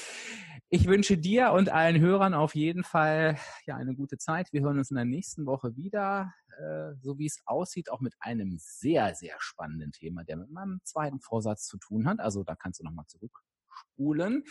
[0.70, 4.54] Ich wünsche dir und allen Hörern auf jeden Fall ja eine gute Zeit.
[4.54, 8.16] Wir hören uns in der nächsten Woche wieder, äh, so wie es aussieht, auch mit
[8.20, 12.20] einem sehr, sehr spannenden Thema, der mit meinem zweiten Vorsatz zu tun hat.
[12.20, 14.46] Also da kannst du nochmal zurückspulen.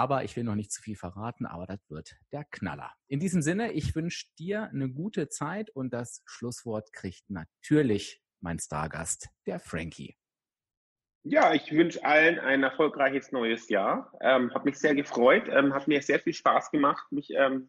[0.00, 2.90] Aber ich will noch nicht zu viel verraten, aber das wird der Knaller.
[3.06, 8.58] In diesem Sinne, ich wünsche dir eine gute Zeit und das Schlusswort kriegt natürlich mein
[8.58, 10.16] Stargast, der Frankie.
[11.22, 14.10] Ja, ich wünsche allen ein erfolgreiches neues Jahr.
[14.22, 17.68] Ähm, habe mich sehr gefreut, ähm, hat mir sehr viel Spaß gemacht, mich ähm,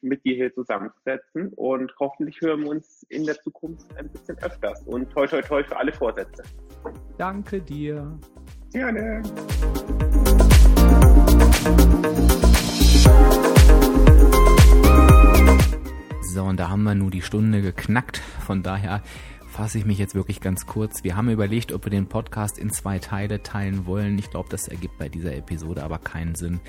[0.00, 4.82] mit dir hier zusammenzusetzen und hoffentlich hören wir uns in der Zukunft ein bisschen öfters
[4.86, 6.42] und toi toi toi für alle Vorsätze.
[7.18, 8.18] Danke dir.
[8.72, 9.20] Gerne.
[16.32, 18.22] So, und da haben wir nur die Stunde geknackt.
[18.46, 19.02] Von daher
[19.50, 21.04] fasse ich mich jetzt wirklich ganz kurz.
[21.04, 24.18] Wir haben überlegt, ob wir den Podcast in zwei Teile teilen wollen.
[24.18, 26.60] Ich glaube, das ergibt bei dieser Episode aber keinen Sinn.